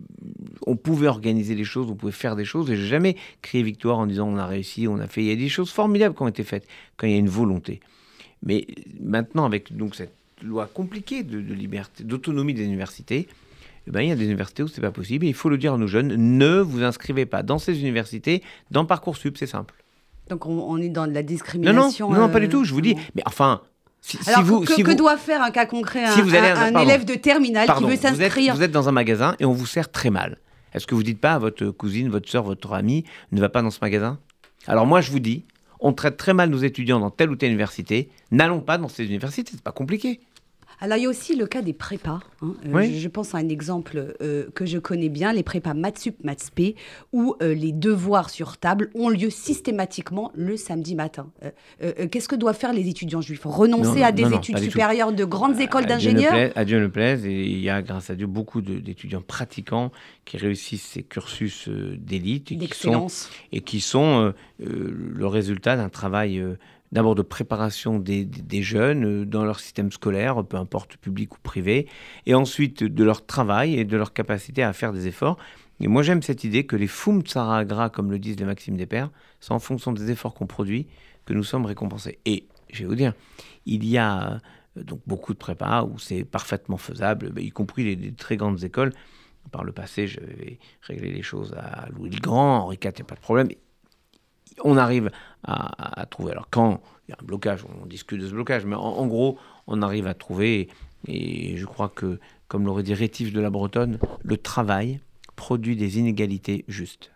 on 0.66 0.78
pouvait 0.78 1.08
organiser 1.08 1.54
les 1.54 1.66
choses, 1.66 1.92
on 1.92 1.96
pouvait 1.96 2.14
faire 2.14 2.38
des 2.38 2.46
choses, 2.46 2.72
et 2.72 2.78
j'ai 2.78 2.86
jamais 2.86 3.18
crié 3.42 3.62
victoire 3.62 3.98
en 3.98 4.08
disant 4.08 4.30
on 4.30 4.38
a 4.38 4.46
réussi, 4.46 4.88
on 4.88 5.00
a 5.00 5.08
fait. 5.08 5.22
Il 5.22 5.28
y 5.28 5.32
a 5.32 5.36
des 5.36 5.50
choses 5.50 5.70
formidables 5.70 6.16
qui 6.16 6.22
ont 6.22 6.28
été 6.30 6.44
faites 6.44 6.66
quand 6.96 7.08
il 7.08 7.14
y 7.14 7.16
a 7.16 7.20
une 7.20 7.28
volonté. 7.28 7.82
Mais 8.42 8.66
maintenant, 9.02 9.44
avec 9.44 9.76
donc 9.76 9.96
cette 9.96 10.16
loi 10.42 10.70
compliquée 10.74 11.24
de, 11.24 11.38
liberté, 11.54 12.06
d'autonomie 12.06 12.54
des 12.54 12.64
universités, 12.64 13.28
eh 13.88 13.92
ben, 13.92 14.02
il 14.02 14.10
y 14.10 14.12
a 14.12 14.16
des 14.16 14.26
universités 14.26 14.64
où 14.64 14.68
c'est 14.68 14.82
pas 14.82 14.92
possible. 14.92 15.26
Et 15.26 15.30
il 15.30 15.34
faut 15.34 15.50
le 15.50 15.58
dire 15.58 15.74
à 15.74 15.78
nos 15.78 15.88
jeunes 15.88 16.16
ne 16.16 16.60
vous 16.60 16.84
inscrivez 16.84 17.26
pas 17.26 17.44
dans 17.44 17.60
ces 17.60 17.80
universités 17.80 18.42
dans 18.72 18.86
parcoursup, 18.86 19.38
c'est 19.38 19.48
simple. 19.48 19.76
Donc 20.30 20.46
on, 20.48 20.78
est 20.78 20.90
dans 20.90 21.06
de 21.06 21.14
la 21.14 21.22
discrimination. 21.22 22.10
Non, 22.10 22.16
non, 22.16 22.22
non, 22.22 22.30
pas 22.30 22.40
du 22.40 22.50
tout. 22.50 22.64
Je 22.64 22.74
vous 22.74 22.82
dis. 22.82 22.94
Euh, 22.94 23.12
Mais 23.14 23.22
enfin, 23.26 23.62
alors, 24.28 24.64
que, 24.66 24.94
doit 24.94 25.18
faire 25.18 25.42
un 25.42 25.52
cas 25.52 25.66
concret 25.66 26.04
un, 26.06 26.80
élève 26.80 27.06
de 27.06 27.16
terminale 27.16 27.68
qui 27.78 27.84
veut 27.84 27.96
s'inscrire 27.96 28.56
vous, 28.56 28.64
êtes, 28.64 28.72
dans 28.72 28.90
un 28.90 28.92
magasin 28.92 29.36
et 29.40 29.46
on 29.46 29.54
vous 29.54 29.66
sert 29.66 29.92
très 29.92 30.10
mal. 30.10 30.38
Est-ce 30.74 30.88
que 30.88 30.96
vous 30.96 31.04
dites 31.04 31.20
pas 31.20 31.34
à 31.34 31.40
votre 31.40 31.70
cousine, 31.70 32.10
votre 32.10 32.30
soeur, 32.30 32.44
votre 32.44 32.74
ami 32.74 33.06
ne 33.32 33.40
va 33.40 33.50
pas 33.50 33.62
dans 33.62 33.72
ce 33.72 33.80
magasin? 33.82 34.20
Alors 34.68 34.86
moi, 34.86 35.02
je 35.02 35.12
vous 35.12 35.20
dis, 35.20 35.46
on 35.80 35.94
traite 35.94 36.18
très 36.18 36.34
mal 36.34 36.50
nos 36.50 36.58
étudiants 36.58 37.00
dans 37.00 37.12
telle 37.12 37.30
ou 37.30 37.36
telle 37.36 37.50
université. 37.50 38.10
N'allons 38.32 38.62
pas 38.62 38.78
dans 38.78 38.90
ces 38.90 39.06
universités, 39.06 39.52
c'est 39.54 39.62
pas 39.62 39.72
compliqué. 39.72 40.20
Alors, 40.82 40.98
il 40.98 41.04
y 41.04 41.06
a 41.06 41.10
aussi 41.10 41.36
le 41.36 41.48
cas 41.48 41.62
des 41.62 41.74
prépas. 41.74 42.20
hein. 42.42 42.54
Euh, 42.66 42.70
Oui. 42.74 42.94
je, 42.94 43.00
je 43.00 43.08
pense 43.08 43.34
à 43.34 43.38
un 43.38 43.50
exemple 43.50 44.16
euh, 44.22 44.46
que 44.54 44.66
je 44.66 44.78
connais 44.78 45.10
bien, 45.10 45.32
les 45.34 45.44
prépas 45.44 45.74
Matsup, 45.74 46.16
Matspé, 46.24 46.76
où 47.14 47.36
euh, 47.42 47.54
les 47.54 47.72
devoirs 47.72 48.30
sur 48.30 48.58
table 48.58 48.90
ont 48.96 49.10
lieu 49.10 49.30
systématiquement 49.30 50.32
le 50.36 50.58
samedi 50.58 50.96
matin. 50.96 51.32
Qu'est-ce 52.12 52.28
que 52.28 52.36
doivent 52.36 52.58
faire 52.58 52.74
les 52.74 52.88
étudiants 52.90 53.22
juifs? 53.22 53.42
Renoncer 53.46 53.90
Non, 53.90 53.96
non, 53.96 54.04
à 54.06 54.12
des 54.12 54.24
non, 54.24 54.38
études 54.38 54.60
supérieures 54.60 55.14
de 55.14 55.26
grandes 55.26 55.60
écoles 55.60 55.86
Dieu 55.86 55.96
ne 56.12 56.16
d'ingénieurs? 56.20 56.52
À 56.56 56.66
Dieu 56.66 56.80
ne 56.80 56.88
plaise, 56.88 57.26
et 57.26 57.44
il 57.44 57.60
y 57.60 57.70
a, 57.70 57.82
grâce 57.82 58.10
à 58.10 58.16
Dieu, 58.16 58.28
beaucoup 58.28 58.62
d'étudiants 58.62 59.22
pratiquants 59.26 59.92
qui 60.26 60.38
réussissent 60.38 60.84
ces 60.84 61.04
cursus 61.04 61.70
d'élite 61.70 62.52
et 62.52 62.58
qui 62.58 62.60
sont 62.60 62.90
d'excellence 62.90 63.30
et 63.52 63.62
qui 63.62 63.80
sont 63.82 64.34
le 64.60 65.28
résultat 65.28 65.78
d'un 65.78 65.90
travail 65.90 66.44
d'abord 66.96 67.14
de 67.14 67.22
préparation 67.22 68.00
des, 68.00 68.26
des- 68.26 68.64
jeunes 68.64 69.06
euh, 69.06 69.26
dans 69.26 69.44
leur 69.46 69.60
système 69.60 69.92
scolaire, 69.92 70.44
peu 70.46 70.58
importe 70.58 70.98
public 70.98 71.36
ou 71.36 71.40
privé, 71.42 71.88
et 72.26 72.34
ensuite 72.34 72.84
de 72.84 73.04
leur 73.04 73.26
travail 73.26 73.78
et 73.78 73.84
de 73.86 73.98
leur 73.98 74.14
capacité 74.14 74.64
à 74.64 74.74
faire 74.74 74.94
des 74.94 75.06
efforts. 75.08 75.38
Et 75.82 75.88
moi 75.88 76.02
j'aime 76.04 76.22
cette 76.24 76.44
idée 76.46 76.66
que 76.66 76.78
les 76.78 76.88
fum 76.88 77.22
tsaragra, 77.22 77.90
comme 77.90 78.10
le 78.12 78.18
disent 78.18 78.40
les 78.40 78.46
maximes 78.46 78.78
des 78.78 78.86
pères, 78.86 79.12
c'est 79.42 79.52
en 79.52 79.60
fonction 79.60 79.92
des 79.92 80.10
efforts 80.10 80.34
qu'on 80.34 80.48
produit 80.48 80.88
que 81.26 81.34
nous 81.34 81.44
sommes 81.44 81.66
récompensés. 81.66 82.18
Et 82.26 82.48
je 82.72 82.80
vais 82.84 82.88
vous 82.88 82.96
dire, 82.96 83.14
il 83.66 83.86
y 83.86 83.98
a 83.98 84.40
euh, 84.78 84.84
donc 84.84 85.02
beaucoup 85.06 85.34
de 85.34 85.38
prépa 85.38 85.84
où 85.84 86.00
c'est 86.00 86.24
parfaitement 86.24 86.78
faisable, 86.78 87.32
bah, 87.32 87.42
y 87.42 87.50
compris 87.52 87.84
les, 87.84 87.96
les 87.96 88.14
très 88.14 88.38
grandes 88.38 88.64
écoles. 88.64 88.94
Par 89.52 89.64
le 89.64 89.72
passé, 89.74 90.08
j'avais 90.08 90.60
réglé 90.82 91.12
les 91.12 91.22
choses 91.22 91.54
à 91.58 91.88
Louis 91.90 92.10
le 92.10 92.20
Grand, 92.20 92.60
Henri 92.64 92.78
IV, 92.84 92.92
il 92.92 92.96
n'y 92.96 93.02
a 93.02 93.06
pas 93.06 93.16
de 93.16 93.20
problème. 93.22 93.50
On 94.64 94.78
arrive 94.78 95.12
à, 95.44 96.02
à 96.02 96.06
trouver. 96.06 96.32
Alors, 96.32 96.48
quand 96.50 96.82
il 97.08 97.12
y 97.12 97.14
a 97.14 97.18
un 97.22 97.26
blocage, 97.26 97.64
on 97.82 97.86
discute 97.86 98.22
de 98.22 98.28
ce 98.28 98.32
blocage, 98.34 98.66
mais 98.66 98.76
en, 98.76 98.80
en 98.82 99.08
gros, 99.08 99.38
on 99.68 99.82
arrive 99.82 100.08
à 100.08 100.14
trouver. 100.14 100.70
Et 101.08 101.56
je 101.58 101.66
crois 101.66 101.90
que, 101.90 102.20
comme 102.48 102.66
l'aurait 102.66 102.84
dit 102.84 102.94
Rétif 102.94 103.32
de 103.34 103.42
la 103.42 103.50
Bretonne, 103.50 104.00
le 104.24 104.38
travail 104.38 105.00
produit 105.36 105.76
des 105.76 106.00
inégalités 106.00 106.64
justes. 106.68 107.12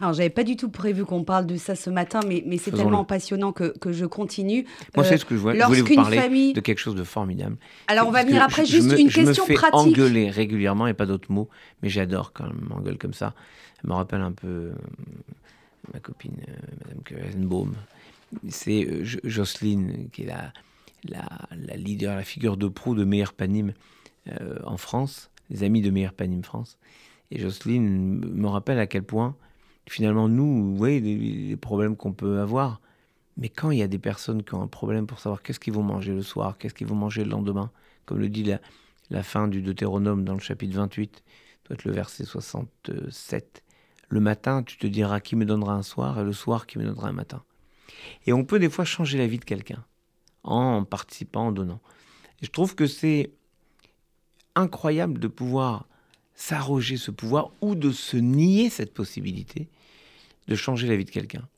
Alors, 0.00 0.14
j'avais 0.14 0.30
pas 0.30 0.44
du 0.44 0.56
tout 0.56 0.70
prévu 0.70 1.04
qu'on 1.04 1.24
parle 1.24 1.44
de 1.44 1.56
ça 1.58 1.74
ce 1.74 1.90
matin, 1.90 2.20
mais, 2.26 2.42
mais 2.46 2.56
c'est 2.56 2.70
tellement 2.70 3.04
passionnant 3.04 3.52
que, 3.52 3.76
que 3.78 3.92
je 3.92 4.06
continue. 4.06 4.64
Moi, 4.96 5.04
Euh, 5.04 5.08
c'est 5.08 5.18
ce 5.18 5.26
que 5.26 5.34
je 5.34 5.40
voulais, 5.40 5.62
voulais 5.62 5.82
vous 5.82 5.94
parler 5.94 6.16
famille- 6.16 6.52
de 6.54 6.60
quelque 6.60 6.78
chose 6.78 6.94
de 6.94 7.04
formidable. 7.04 7.56
Alors, 7.88 8.08
on 8.08 8.10
va 8.10 8.24
venir 8.24 8.42
après. 8.42 8.64
Juste 8.64 8.88
je 8.88 8.94
me- 8.94 9.00
une 9.00 9.10
je 9.10 9.20
me 9.20 9.26
question 9.26 9.44
fais 9.44 9.52
pratique. 9.54 9.74
engueuler 9.78 10.30
régulièrement 10.30 10.86
et 10.86 10.94
pas 10.94 11.04
d'autres 11.04 11.30
mots, 11.30 11.50
mais 11.82 11.90
j'adore 11.90 12.32
quand 12.32 12.46
elle 12.46 12.66
m'engueule 12.66 12.96
comme 12.96 13.12
ça. 13.12 13.34
Elle 13.82 13.90
me 13.90 13.94
rappelle 13.94 14.22
un 14.22 14.32
peu 14.32 14.46
euh, 14.48 14.72
ma 15.92 16.00
copine, 16.00 16.36
euh, 16.48 16.52
Madame 16.82 17.02
Kerenbaum. 17.04 17.74
C'est 18.48 18.86
euh, 18.86 19.04
Jo- 19.04 19.20
Jocelyne, 19.24 20.08
qui 20.12 20.22
est 20.22 20.26
la, 20.26 20.52
la, 21.04 21.26
la 21.52 21.76
leader, 21.76 22.16
la 22.16 22.24
figure 22.24 22.56
de 22.56 22.68
proue 22.68 22.94
de 22.94 23.04
Meilleur 23.04 23.32
Panim 23.34 23.74
euh, 24.28 24.58
en 24.64 24.78
France, 24.78 25.30
les 25.50 25.64
amis 25.64 25.82
de 25.82 25.90
Meilleur 25.90 26.14
Panim 26.14 26.42
France. 26.44 26.78
Et 27.32 27.40
Jocelyne 27.40 28.20
me 28.24 28.48
rappelle 28.48 28.80
à 28.80 28.88
quel 28.88 29.04
point, 29.04 29.36
finalement, 29.88 30.28
nous, 30.28 30.64
vous 30.64 30.76
voyez 30.76 31.00
les, 31.00 31.16
les 31.18 31.56
problèmes 31.58 31.96
qu'on 31.96 32.14
peut 32.14 32.40
avoir, 32.40 32.80
mais 33.38 33.50
quand 33.50 33.72
il 33.72 33.78
y 33.80 33.82
a 33.82 33.88
des 33.88 33.98
personnes 33.98 34.44
qui 34.44 34.54
ont 34.54 34.62
un 34.62 34.68
problème 34.68 35.06
pour 35.06 35.20
savoir 35.20 35.42
qu'est-ce 35.42 35.60
qu'ils 35.60 35.74
vont 35.74 35.82
manger 35.82 36.12
le 36.14 36.22
soir, 36.22 36.58
qu'est-ce 36.58 36.74
qu'ils 36.74 36.86
vont 36.88 36.96
manger 36.96 37.24
le 37.24 37.30
lendemain, 37.30 37.72
comme 38.06 38.20
le 38.20 38.28
dit 38.30 38.44
la, 38.44 38.60
la 39.10 39.24
fin 39.24 39.48
du 39.48 39.62
Deutéronome 39.62 40.24
dans 40.24 40.34
le 40.34 40.40
chapitre 40.40 40.76
28, 40.76 41.24
doit 41.66 41.74
être 41.74 41.84
le 41.84 41.92
verset 41.92 42.24
67. 42.24 43.63
Le 44.14 44.20
matin, 44.20 44.62
tu 44.62 44.76
te 44.76 44.86
diras 44.86 45.18
qui 45.18 45.34
me 45.34 45.44
donnera 45.44 45.74
un 45.74 45.82
soir, 45.82 46.20
et 46.20 46.22
le 46.22 46.32
soir 46.32 46.68
qui 46.68 46.78
me 46.78 46.84
donnera 46.84 47.08
un 47.08 47.12
matin. 47.12 47.42
Et 48.26 48.32
on 48.32 48.44
peut 48.44 48.60
des 48.60 48.70
fois 48.70 48.84
changer 48.84 49.18
la 49.18 49.26
vie 49.26 49.40
de 49.40 49.44
quelqu'un 49.44 49.84
en 50.44 50.84
participant, 50.84 51.48
en 51.48 51.50
donnant. 51.50 51.80
Je 52.40 52.48
trouve 52.48 52.76
que 52.76 52.86
c'est 52.86 53.32
incroyable 54.54 55.18
de 55.18 55.26
pouvoir 55.26 55.88
s'arroger 56.36 56.96
ce 56.96 57.10
pouvoir 57.10 57.50
ou 57.60 57.74
de 57.74 57.90
se 57.90 58.16
nier 58.16 58.70
cette 58.70 58.94
possibilité 58.94 59.68
de 60.46 60.54
changer 60.54 60.86
la 60.86 60.94
vie 60.94 61.06
de 61.06 61.10
quelqu'un. 61.10 61.48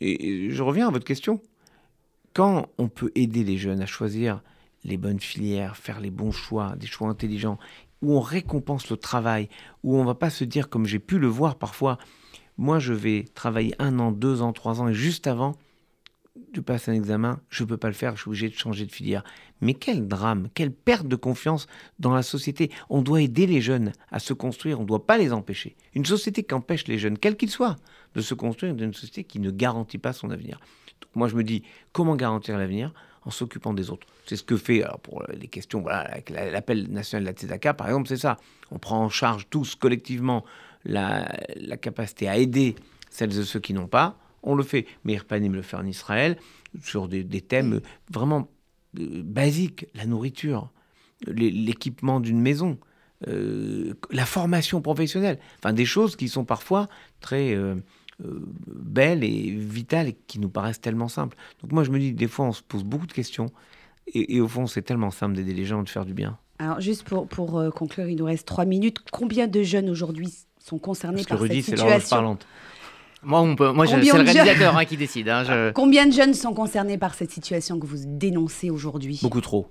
Et 0.00 0.52
je 0.52 0.62
reviens 0.62 0.86
à 0.86 0.92
votre 0.92 1.04
question. 1.04 1.42
Quand 2.32 2.68
on 2.78 2.86
peut 2.86 3.10
aider 3.16 3.42
les 3.42 3.58
jeunes 3.58 3.80
à 3.80 3.86
choisir 3.86 4.40
les 4.84 4.98
bonnes 4.98 5.18
filières, 5.18 5.76
faire 5.76 5.98
les 5.98 6.10
bons 6.10 6.30
choix, 6.30 6.76
des 6.76 6.86
choix 6.86 7.08
intelligents, 7.08 7.58
où 8.02 8.16
on 8.16 8.20
récompense 8.20 8.90
le 8.90 8.96
travail, 8.96 9.48
où 9.82 9.96
on 9.96 10.04
va 10.04 10.14
pas 10.14 10.30
se 10.30 10.44
dire, 10.44 10.68
comme 10.68 10.86
j'ai 10.86 10.98
pu 10.98 11.18
le 11.18 11.26
voir 11.26 11.56
parfois, 11.56 11.98
moi 12.58 12.78
je 12.78 12.92
vais 12.92 13.24
travailler 13.34 13.74
un 13.78 13.98
an, 13.98 14.12
deux 14.12 14.42
ans, 14.42 14.52
trois 14.52 14.80
ans, 14.80 14.88
et 14.88 14.94
juste 14.94 15.26
avant 15.26 15.56
de 16.52 16.60
passer 16.60 16.90
un 16.90 16.94
examen, 16.94 17.40
je 17.48 17.62
ne 17.62 17.68
peux 17.68 17.76
pas 17.76 17.88
le 17.88 17.94
faire, 17.94 18.16
je 18.16 18.22
suis 18.22 18.28
obligé 18.28 18.48
de 18.48 18.54
changer 18.54 18.86
de 18.86 18.92
filière. 18.92 19.24
Mais 19.60 19.74
quel 19.74 20.06
drame, 20.06 20.48
quelle 20.54 20.72
perte 20.72 21.06
de 21.06 21.16
confiance 21.16 21.66
dans 21.98 22.12
la 22.12 22.22
société. 22.22 22.70
On 22.90 23.02
doit 23.02 23.22
aider 23.22 23.46
les 23.46 23.60
jeunes 23.60 23.92
à 24.10 24.18
se 24.18 24.32
construire, 24.32 24.78
on 24.78 24.82
ne 24.82 24.88
doit 24.88 25.06
pas 25.06 25.18
les 25.18 25.32
empêcher. 25.32 25.76
Une 25.94 26.04
société 26.04 26.42
qui 26.42 26.54
empêche 26.54 26.86
les 26.86 26.98
jeunes, 26.98 27.18
quels 27.18 27.36
qu'ils 27.36 27.50
soient, 27.50 27.76
de 28.14 28.20
se 28.20 28.34
construire, 28.34 28.74
est 28.74 28.82
une 28.82 28.94
société 28.94 29.24
qui 29.24 29.38
ne 29.38 29.50
garantit 29.50 29.98
pas 29.98 30.12
son 30.12 30.30
avenir. 30.30 30.60
Moi 31.14 31.28
je 31.28 31.36
me 31.36 31.44
dis, 31.44 31.62
comment 31.92 32.16
garantir 32.16 32.58
l'avenir? 32.58 32.92
En 33.24 33.30
s'occupant 33.30 33.72
des 33.72 33.90
autres. 33.90 34.06
C'est 34.26 34.36
ce 34.36 34.42
que 34.42 34.56
fait, 34.56 34.82
alors 34.82 35.00
pour 35.00 35.22
les 35.32 35.48
questions, 35.48 35.80
voilà, 35.80 36.00
avec 36.00 36.30
la- 36.30 36.50
l'appel 36.50 36.90
national 36.90 37.24
de 37.24 37.28
la 37.28 37.32
Tzedaka, 37.34 37.74
par 37.74 37.86
exemple, 37.88 38.08
c'est 38.08 38.16
ça. 38.18 38.36
On 38.70 38.78
prend 38.78 39.02
en 39.02 39.08
charge 39.08 39.46
tous 39.50 39.74
collectivement 39.74 40.44
la, 40.84 41.24
capacité 41.80 42.28
à 42.28 42.36
aider 42.36 42.74
celles 43.10 43.38
et 43.38 43.44
ceux 43.44 43.60
qui 43.60 43.72
n'ont 43.74 43.86
pas. 43.88 44.18
On 44.42 44.54
le 44.54 44.62
fait. 44.62 44.86
Meir 45.04 45.24
Panim 45.24 45.54
le 45.54 45.62
fait 45.62 45.76
en 45.76 45.86
Israël 45.86 46.36
sur 46.82 47.08
des, 47.08 47.24
thèmes 47.40 47.80
vraiment 48.10 48.48
euh, 48.98 49.22
basiques, 49.24 49.86
la 49.94 50.04
nourriture, 50.06 50.70
l'é- 51.26 51.50
l'équipement 51.50 52.20
d'une 52.20 52.40
maison, 52.40 52.78
euh, 53.28 53.94
la 54.10 54.26
formation 54.26 54.82
professionnelle, 54.82 55.38
enfin 55.58 55.72
des 55.72 55.86
choses 55.86 56.16
qui 56.16 56.28
sont 56.28 56.44
parfois 56.44 56.88
très 57.20 57.54
euh, 57.54 57.76
belles 58.20 59.24
et 59.24 59.50
vitales 59.50 60.08
et 60.08 60.16
qui 60.26 60.38
nous 60.38 60.48
paraissent 60.48 60.80
tellement 60.80 61.08
simples. 61.08 61.36
Donc 61.62 61.72
moi 61.72 61.84
je 61.84 61.90
me 61.90 61.98
dis, 61.98 62.12
des 62.12 62.28
fois 62.28 62.46
on 62.46 62.52
se 62.52 62.62
pose 62.62 62.84
beaucoup 62.84 63.06
de 63.06 63.12
questions 63.12 63.46
et, 64.14 64.36
et 64.36 64.40
au 64.40 64.48
fond 64.48 64.66
c'est 64.66 64.82
tellement 64.82 65.10
simple 65.10 65.34
d'aider 65.34 65.54
les 65.54 65.64
gens, 65.64 65.82
de 65.82 65.88
faire 65.88 66.04
du 66.04 66.14
bien. 66.14 66.38
Alors, 66.60 66.80
juste 66.80 67.02
pour, 67.02 67.26
pour 67.26 67.58
euh, 67.58 67.70
conclure, 67.70 68.08
il 68.08 68.14
nous 68.16 68.26
reste 68.26 68.46
trois 68.46 68.64
minutes. 68.64 68.98
Combien 69.10 69.48
de 69.48 69.62
jeunes 69.64 69.90
aujourd'hui 69.90 70.32
sont 70.60 70.78
concernés 70.78 71.16
Parce 71.16 71.26
que 71.26 71.30
par 71.30 71.40
Rudy 71.40 71.62
cette 71.62 71.78
situation 71.78 72.08
parlante. 72.16 72.46
Moi, 73.24 73.40
on 73.40 73.56
peut, 73.56 73.72
moi 73.72 73.86
c'est 73.88 73.96
le 73.96 74.02
réalisateur 74.12 74.76
hein, 74.76 74.84
qui 74.84 74.96
décide. 74.96 75.28
hein, 75.28 75.42
je- 75.44 75.72
Combien 75.72 76.06
de 76.06 76.12
jeunes 76.12 76.32
sont 76.34 76.54
concernés 76.54 76.96
par 76.96 77.14
cette 77.14 77.32
situation 77.32 77.80
que 77.80 77.86
vous 77.86 77.96
dénoncez 78.06 78.70
aujourd'hui? 78.70 79.18
Beaucoup 79.20 79.40
trop. 79.40 79.68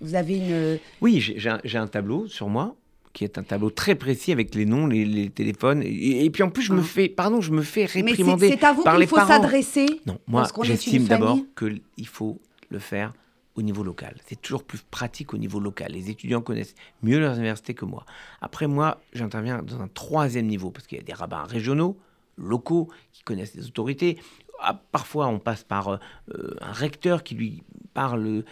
Vous 0.00 0.14
avez 0.14 0.36
une... 0.36 0.78
Oui, 1.00 1.18
j'ai 1.18 1.36
j'ai 1.40 1.48
un, 1.50 1.60
j'ai 1.64 1.78
un 1.78 1.88
tableau 1.88 2.28
sur 2.28 2.48
moi 2.48 2.76
qui 3.18 3.24
est 3.24 3.36
un 3.36 3.42
tableau 3.42 3.70
très 3.70 3.96
précis 3.96 4.30
avec 4.30 4.54
les 4.54 4.64
noms, 4.64 4.86
les, 4.86 5.04
les 5.04 5.28
téléphones. 5.28 5.82
Et, 5.82 6.24
et 6.24 6.30
puis 6.30 6.44
en 6.44 6.50
plus, 6.50 6.62
je 6.62 6.72
me 6.72 6.80
Ah. 6.80 6.84
fais, 6.84 7.08
pardon, 7.08 7.40
je 7.40 7.50
me 7.50 7.62
fais 7.62 7.84
réprimander 7.84 8.48
c'est 8.48 8.62
à 8.64 8.72
vous 8.72 8.84
par 8.84 8.96
qu'il 8.96 9.08
faut 9.08 9.16
s'adresser 9.16 9.86
Non, 10.06 10.18
moi, 10.28 10.46
j'estime 10.62 11.04
d'abord 11.04 11.36
qu'il 11.58 12.06
faut 12.06 12.40
le 12.68 12.78
faire 12.78 13.12
au 13.56 13.62
niveau 13.62 13.82
local. 13.82 14.14
C'est 14.26 14.40
toujours 14.40 14.62
plus 14.62 14.78
pratique 14.88 15.34
au 15.34 15.36
niveau 15.36 15.58
local. 15.58 15.90
Les 15.90 16.10
étudiants 16.10 16.42
connaissent 16.42 16.76
mieux 17.02 17.18
leurs 17.18 17.34
universités 17.34 17.74
que 17.74 17.84
moi. 17.84 18.06
Après, 18.40 18.68
moi, 18.68 19.00
j'interviens 19.12 19.62
dans 19.64 19.80
un 19.80 19.88
troisième 19.88 20.46
niveau, 20.46 20.70
parce 20.70 20.86
qu'il 20.86 20.98
y 20.98 21.00
a 21.00 21.04
des 21.04 21.12
rabbins 21.12 21.42
régionaux, 21.42 21.98
locaux, 22.36 22.88
qui 23.12 23.24
connaissent 23.24 23.56
les 23.56 23.66
autorités. 23.66 24.16
Ah, 24.60 24.80
Parfois, 24.92 25.26
on 25.26 25.40
passe 25.40 25.64
par 25.64 25.88
euh, 25.88 25.96
euh, 26.36 26.54
un 26.60 26.70
recteur 26.72 27.24
qui 27.24 27.34
lui 27.34 27.64
parle 27.94 28.44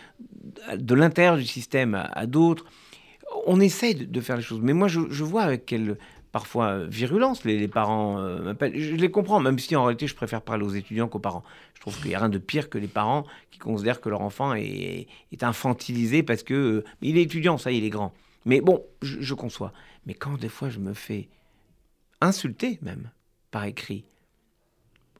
de 0.77 0.95
l'intérieur 0.97 1.37
du 1.37 1.47
système 1.47 1.95
à, 1.95 2.03
à 2.07 2.27
d'autres. 2.27 2.65
On 3.47 3.61
essaye 3.61 3.95
de, 3.95 4.21
faire 4.21 4.37
les 4.37 4.43
choses. 4.43 4.61
Mais 4.63 4.73
moi, 4.73 4.89
je, 4.89 5.25
vois 5.25 5.43
avec 5.43 5.67
quelle 5.67 5.99
parfois 6.33 6.67
euh, 6.69 6.87
virulence 6.87 7.45
les, 7.45 7.69
parents 7.69 8.19
euh, 8.19 8.43
m'appellent. 8.43 8.79
Je 8.79 8.95
les 8.95 9.11
comprends, 9.11 9.41
même 9.41 9.59
si 9.59 9.75
en 9.77 9.85
réalité, 9.85 10.07
je 10.07 10.15
préfère 10.15 10.43
parler 10.43 10.65
aux 10.65 10.71
étudiants 10.71 11.09
qu'aux 11.09 11.19
parents. 11.19 11.45
Je 11.75 11.81
trouve 11.81 11.97
qu'il 11.97 12.09
n'y 12.09 12.15
a 12.15 12.19
rien 12.19 12.29
de 12.29 12.39
pire 12.39 12.69
que 12.69 12.79
les 12.79 12.89
parents 12.89 13.25
qui 13.51 13.59
considèrent 13.59 14.01
que 14.01 14.09
leur 14.09 14.21
enfant 14.21 14.55
est, 14.55 15.09
infantilisé 15.41 16.23
parce 16.23 16.43
que 16.43 16.55
euh, 16.55 16.85
il 17.03 17.19
est 17.19 17.23
étudiant, 17.23 17.59
ça, 17.59 17.73
il 17.73 17.85
est 17.85 17.91
grand. 17.91 18.13
Mais 18.45 18.61
bon, 18.61 18.85
je, 19.03 19.35
conçois. 19.35 19.73
Mais 20.07 20.15
quand 20.15 20.39
des 20.39 20.49
fois 20.49 20.69
je 20.71 20.79
me 20.79 20.95
fais 20.95 21.29
insulter 22.21 22.79
même 22.83 23.11
par 23.51 23.65
écrit, 23.65 24.05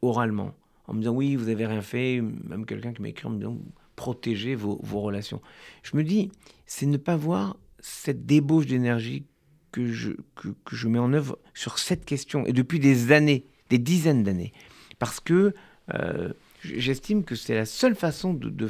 oralement, 0.01 0.55
en 0.87 0.95
me 0.95 1.01
disant 1.01 1.13
oui, 1.13 1.35
vous 1.37 1.49
avez 1.49 1.67
rien 1.67 1.83
fait, 1.83 2.21
même 2.21 2.65
quelqu'un 2.67 2.93
qui 2.93 3.03
m'écrit 3.03 3.27
en 3.27 3.31
me 3.31 3.39
disant 3.39 3.59
protégez 3.97 4.55
vos 4.55 5.01
relations. 5.01 5.41
Je 5.83 5.97
me 5.97 6.05
dis, 6.05 6.31
c'est 6.67 6.87
ne 6.87 6.99
pas 6.99 7.17
voir 7.17 7.57
cette 7.87 8.27
débauche 8.27 8.67
d'énergie 8.67 9.25
que 9.71 9.93
je, 9.93 10.11
que, 10.35 10.49
que 10.65 10.75
je 10.75 10.89
mets 10.89 10.99
en 10.99 11.13
œuvre 11.13 11.39
sur 11.55 11.79
cette 11.79 12.05
question, 12.05 12.45
et 12.47 12.53
depuis 12.53 12.81
des 12.81 13.13
années, 13.13 13.45
des 13.71 13.79
dizaines 13.79 14.25
d'années. 14.25 14.53
Parce 14.99 15.21
que 15.21 15.55
euh, 15.95 16.33
j'estime 16.63 17.23
que 17.23 17.37
c'est 17.37 17.55
la 17.55 17.65
seule 17.65 17.95
façon 17.95 18.35
de, 18.35 18.49
de, 18.49 18.69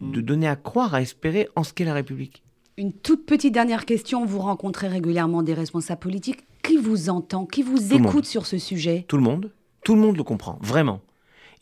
de 0.00 0.20
donner 0.20 0.46
à 0.46 0.54
croire, 0.54 0.94
à 0.94 1.02
espérer 1.02 1.48
en 1.56 1.64
ce 1.64 1.72
qu'est 1.72 1.84
la 1.84 1.94
République. 1.94 2.44
Une 2.76 2.92
toute 2.92 3.26
petite 3.26 3.52
dernière 3.52 3.84
question. 3.84 4.24
Vous 4.24 4.38
rencontrez 4.38 4.88
régulièrement 4.88 5.42
des 5.42 5.54
responsables 5.54 6.00
politiques. 6.00 6.44
Qui 6.62 6.76
vous 6.76 7.10
entend 7.10 7.46
Qui 7.46 7.62
vous 7.64 7.92
écoute 7.92 8.26
sur 8.26 8.46
ce 8.46 8.58
sujet? 8.58 9.04
Tout 9.08 9.16
le 9.16 9.24
monde, 9.24 9.52
tout 9.84 9.94
le 9.94 10.00
monde 10.00 10.16
le 10.16 10.22
comprend, 10.22 10.58
vraiment. 10.62 11.00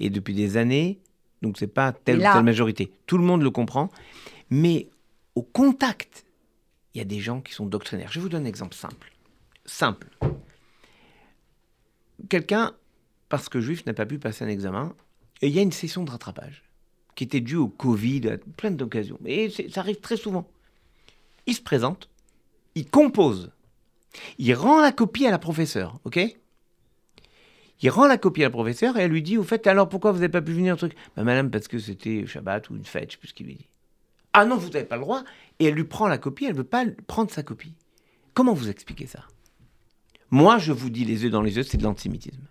Et 0.00 0.10
depuis 0.10 0.34
des 0.34 0.58
années, 0.58 1.00
donc 1.40 1.56
c'est 1.56 1.66
pas 1.66 1.92
telle 1.92 2.18
ou 2.18 2.22
telle 2.22 2.44
majorité, 2.44 2.92
tout 3.06 3.16
le 3.16 3.24
monde 3.24 3.42
le 3.42 3.50
comprend, 3.50 3.88
mais 4.50 4.90
au 5.34 5.42
contact, 5.42 6.24
il 6.94 6.98
y 6.98 7.00
a 7.00 7.05
des 7.05 7.20
gens 7.20 7.40
qui 7.40 7.53
sont 7.53 7.66
doctrinaires. 7.66 8.12
Je 8.12 8.20
vous 8.20 8.29
donne 8.29 8.44
un 8.44 8.48
exemple 8.48 8.74
simple. 8.74 9.12
Simple. 9.64 10.09
Quelqu'un, 12.29 12.74
parce 13.29 13.48
que 13.48 13.61
juif, 13.61 13.87
n'a 13.87 13.94
pas 13.94 14.07
pu 14.07 14.18
passer 14.18 14.44
un 14.44 14.48
examen, 14.48 14.94
et 15.42 15.48
il 15.48 15.55
y 15.55 15.59
a 15.59 15.62
une 15.62 15.72
session 15.72 16.05
de 16.05 16.11
rattrapage 16.11 16.64
qui 17.14 17.24
était 17.24 17.40
due 17.40 17.57
au 17.57 17.68
Covid, 17.68 18.29
à 18.29 18.38
plein 18.57 18.70
d'occasions. 18.70 19.18
Et 19.24 19.50
ça 19.50 19.81
arrive 19.81 20.00
très 20.00 20.16
souvent. 20.16 20.48
Il 21.46 21.55
se 21.55 21.62
présente, 21.62 22.09
il 22.74 22.88
compose, 22.88 23.50
il 24.38 24.55
rend 24.55 24.81
la 24.81 24.92
copie 24.92 25.26
à 25.26 25.31
la 25.31 25.38
professeure, 25.38 25.98
ok? 26.05 26.18
Il 27.83 27.90
rend 27.90 28.07
la 28.07 28.18
copie 28.18 28.42
à 28.42 28.46
la 28.46 28.50
professeure 28.50 28.98
et 28.98 29.03
elle 29.03 29.11
lui 29.11 29.22
dit, 29.22 29.38
au 29.38 29.42
fait, 29.42 29.66
alors 29.66 29.88
pourquoi 29.88 30.12
vous 30.12 30.18
n'avez 30.18 30.31
pas 30.31 30.42
pu 30.42 30.53
venir 30.53 30.76
truc? 30.76 30.94
Bah, 31.16 31.24
Madame, 31.24 31.50
parce 31.50 31.66
que 31.66 31.79
c'était 31.79 32.26
Shabbat 32.26 32.68
ou 32.70 32.76
une 32.76 32.85
fête, 32.85 33.11
je 33.11 33.12
sais 33.12 33.18
plus 33.18 33.29
ce 33.29 33.35
qu'il 33.35 33.46
lui 33.46 33.55
dit. 33.55 33.68
Ah 34.32 34.44
non, 34.44 34.56
vous 34.56 34.70
n'avez 34.70 34.84
pas 34.84 34.96
le 34.96 35.02
droit. 35.02 35.24
Et 35.58 35.66
elle 35.66 35.74
lui 35.74 35.84
prend 35.84 36.08
la 36.08 36.18
copie, 36.18 36.44
elle 36.44 36.52
ne 36.52 36.58
veut 36.58 36.64
pas 36.64 36.84
prendre 37.06 37.30
sa 37.30 37.42
copie. 37.42 37.74
Comment 38.34 38.54
vous 38.54 38.68
expliquez 38.68 39.06
ça? 39.06 39.24
Moi, 40.30 40.58
je 40.58 40.72
vous 40.72 40.90
dis 40.90 41.04
les 41.04 41.24
yeux 41.24 41.30
dans 41.30 41.42
les 41.42 41.56
yeux, 41.56 41.64
c'est 41.64 41.76
de 41.76 41.82
l'antisémitisme. 41.82 42.46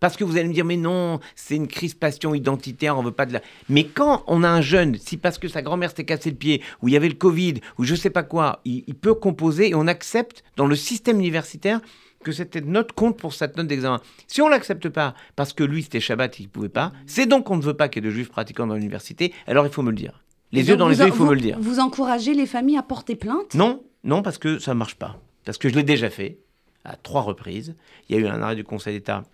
Parce 0.00 0.16
que 0.16 0.24
vous 0.24 0.36
allez 0.36 0.48
me 0.48 0.54
dire, 0.54 0.64
mais 0.64 0.76
non, 0.76 1.20
c'est 1.34 1.56
une 1.56 1.68
crispation 1.68 2.34
identitaire, 2.34 2.98
on 2.98 3.02
veut 3.02 3.12
pas 3.12 3.26
de 3.26 3.34
la. 3.34 3.42
Mais 3.68 3.84
quand 3.84 4.24
on 4.26 4.42
a 4.42 4.48
un 4.48 4.60
jeune, 4.60 4.96
si 4.96 5.16
parce 5.16 5.38
que 5.38 5.48
sa 5.48 5.62
grand-mère 5.62 5.90
s'était 5.90 6.04
cassé 6.04 6.30
le 6.30 6.36
pied, 6.36 6.62
ou 6.82 6.88
il 6.88 6.94
y 6.94 6.96
avait 6.96 7.08
le 7.08 7.14
Covid, 7.14 7.54
ou 7.78 7.84
je 7.84 7.94
sais 7.94 8.10
pas 8.10 8.22
quoi, 8.22 8.60
il, 8.64 8.82
peut 8.94 9.14
composer 9.14 9.70
et 9.70 9.74
on 9.74 9.86
accepte 9.86 10.44
dans 10.56 10.66
le 10.66 10.76
système 10.76 11.18
universitaire 11.18 11.80
que 12.24 12.32
c'était 12.32 12.60
notre 12.60 12.94
compte 12.94 13.18
pour 13.18 13.34
cette 13.34 13.56
note 13.56 13.68
d'examen. 13.68 14.00
Si 14.26 14.42
on 14.42 14.48
l'accepte 14.48 14.88
pas 14.88 15.14
parce 15.36 15.52
que 15.52 15.62
lui 15.62 15.82
c'était 15.82 16.00
Shabbat, 16.00 16.40
il 16.40 16.48
pouvait 16.48 16.68
pas, 16.68 16.92
c'est 17.06 17.26
donc 17.26 17.44
qu'on 17.44 17.56
ne 17.56 17.62
veut 17.62 17.74
pas 17.74 17.88
qu'il 17.88 18.02
y 18.02 18.06
ait 18.06 18.10
de 18.10 18.14
juifs 18.14 18.30
pratiquants 18.30 18.66
dans 18.66 18.74
l'université, 18.74 19.32
alors 19.46 19.64
il 19.64 19.72
faut 19.72 19.82
me 19.82 19.90
le 19.90 19.96
dire. 19.96 20.24
Les 20.52 20.68
yeux 20.68 20.76
dans 20.76 20.88
les 20.88 20.98
yeux, 20.98 21.06
il 21.06 21.12
faut 21.12 21.26
me 21.26 21.34
le 21.34 21.40
dire. 21.40 21.58
Vous 21.60 21.80
encouragez 21.80 22.34
les 22.34 22.46
familles 22.46 22.78
à 22.78 22.82
porter 22.82 23.16
plainte? 23.16 23.54
Non, 23.54 23.82
non, 24.04 24.22
parce 24.22 24.38
que 24.38 24.58
ça 24.58 24.74
ne 24.74 24.78
marche 24.78 24.94
pas. 24.94 25.18
Parce 25.44 25.58
que 25.58 25.68
je 25.68 25.74
l'ai 25.74 25.82
déjà 25.82 26.10
fait 26.10 26.38
à 26.84 26.96
trois 26.96 27.22
reprises. 27.22 27.74
Il 28.08 28.16
y 28.16 28.18
a 28.18 28.22
eu 28.22 28.26
un 28.26 28.40
arrêt 28.40 28.56
du 28.56 28.64
Conseil 28.64 28.94
d'État 28.94 29.24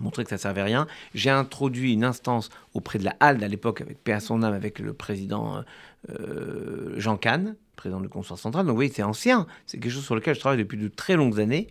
montrer 0.00 0.24
que 0.24 0.30
ça 0.30 0.38
servait 0.38 0.60
à 0.60 0.64
rien. 0.64 0.86
J'ai 1.14 1.30
introduit 1.30 1.92
une 1.92 2.04
instance 2.04 2.50
auprès 2.74 2.98
de 2.98 3.04
la 3.04 3.16
HALD 3.20 3.42
à 3.42 3.48
l'époque, 3.48 3.80
avec 3.80 4.02
paix 4.02 4.12
à 4.12 4.20
son 4.20 4.42
âme, 4.42 4.54
avec 4.54 4.78
le 4.78 4.92
président 4.92 5.64
euh, 6.10 6.94
Jean 6.96 7.16
Kahn, 7.16 7.56
président 7.76 8.00
du 8.00 8.08
Conseil 8.08 8.36
central. 8.36 8.66
Donc 8.66 8.78
oui, 8.78 8.90
c'est 8.94 9.02
ancien, 9.02 9.46
c'est 9.66 9.78
quelque 9.78 9.92
chose 9.92 10.04
sur 10.04 10.14
lequel 10.14 10.34
je 10.34 10.40
travaille 10.40 10.58
depuis 10.58 10.78
de 10.78 10.88
très 10.88 11.16
longues 11.16 11.40
années. 11.40 11.68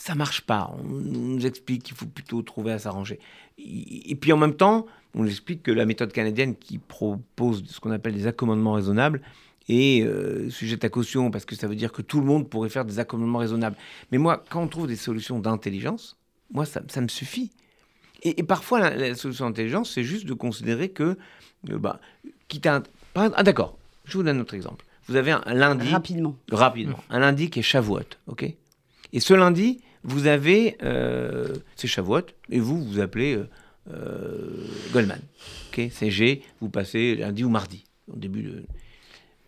Ça 0.00 0.14
marche 0.14 0.40
pas. 0.40 0.74
On 0.78 0.82
nous 0.82 1.44
explique 1.44 1.82
qu'il 1.82 1.94
faut 1.94 2.06
plutôt 2.06 2.40
trouver 2.40 2.72
à 2.72 2.78
s'arranger. 2.78 3.20
Et 3.58 4.16
puis 4.18 4.32
en 4.32 4.38
même 4.38 4.54
temps, 4.54 4.86
on 5.14 5.24
nous 5.24 5.28
explique 5.28 5.62
que 5.62 5.70
la 5.70 5.84
méthode 5.84 6.10
canadienne 6.10 6.56
qui 6.56 6.78
propose 6.78 7.62
ce 7.66 7.80
qu'on 7.80 7.90
appelle 7.90 8.14
des 8.14 8.26
accommodements 8.26 8.72
raisonnables 8.72 9.20
est 9.68 10.02
euh, 10.02 10.48
sujette 10.48 10.86
à 10.86 10.88
caution 10.88 11.30
parce 11.30 11.44
que 11.44 11.54
ça 11.54 11.66
veut 11.66 11.74
dire 11.74 11.92
que 11.92 12.00
tout 12.00 12.18
le 12.18 12.24
monde 12.24 12.48
pourrait 12.48 12.70
faire 12.70 12.86
des 12.86 12.98
accommodements 12.98 13.40
raisonnables. 13.40 13.76
Mais 14.10 14.16
moi, 14.16 14.42
quand 14.48 14.62
on 14.62 14.68
trouve 14.68 14.86
des 14.86 14.96
solutions 14.96 15.38
d'intelligence, 15.38 16.16
moi, 16.50 16.64
ça, 16.64 16.80
me 16.80 17.08
suffit. 17.08 17.52
Et, 18.22 18.42
parfois, 18.42 18.80
la, 18.80 19.14
solution 19.14 19.50
d'intelligence, 19.50 19.92
c'est 19.92 20.02
juste 20.02 20.24
de 20.24 20.32
considérer 20.32 20.88
que, 20.88 21.18
euh, 21.68 21.78
bah, 21.78 22.00
quitte 22.48 22.64
à... 22.64 22.82
Ah 23.14 23.42
d'accord, 23.42 23.76
je 24.06 24.16
vous 24.16 24.22
donne 24.22 24.38
un 24.38 24.40
autre 24.40 24.54
exemple. 24.54 24.86
Vous 25.08 25.16
avez 25.16 25.32
un, 25.32 25.42
lundi... 25.52 25.90
Rapidement. 25.90 26.36
Rapidement. 26.50 27.00
Un 27.10 27.18
lundi 27.18 27.50
qui 27.50 27.58
est 27.58 27.62
Shavuot, 27.62 28.00
ok? 28.28 28.50
Et 29.12 29.20
ce 29.20 29.34
lundi, 29.34 29.82
vous 30.02 30.26
avez... 30.26 30.76
Euh, 30.82 31.54
c'est 31.76 31.86
Shavuot, 31.86 32.22
et 32.50 32.58
vous, 32.58 32.82
vous 32.82 33.00
appelez 33.00 33.34
euh, 33.34 33.48
euh 33.92 34.66
Goldman. 34.92 35.20
Ok 35.70 35.88
C'est 35.92 36.10
G, 36.10 36.42
vous 36.60 36.68
passez 36.68 37.16
lundi 37.16 37.44
ou 37.44 37.50
mardi, 37.50 37.84
au 38.12 38.16
début 38.16 38.42
de... 38.42 38.64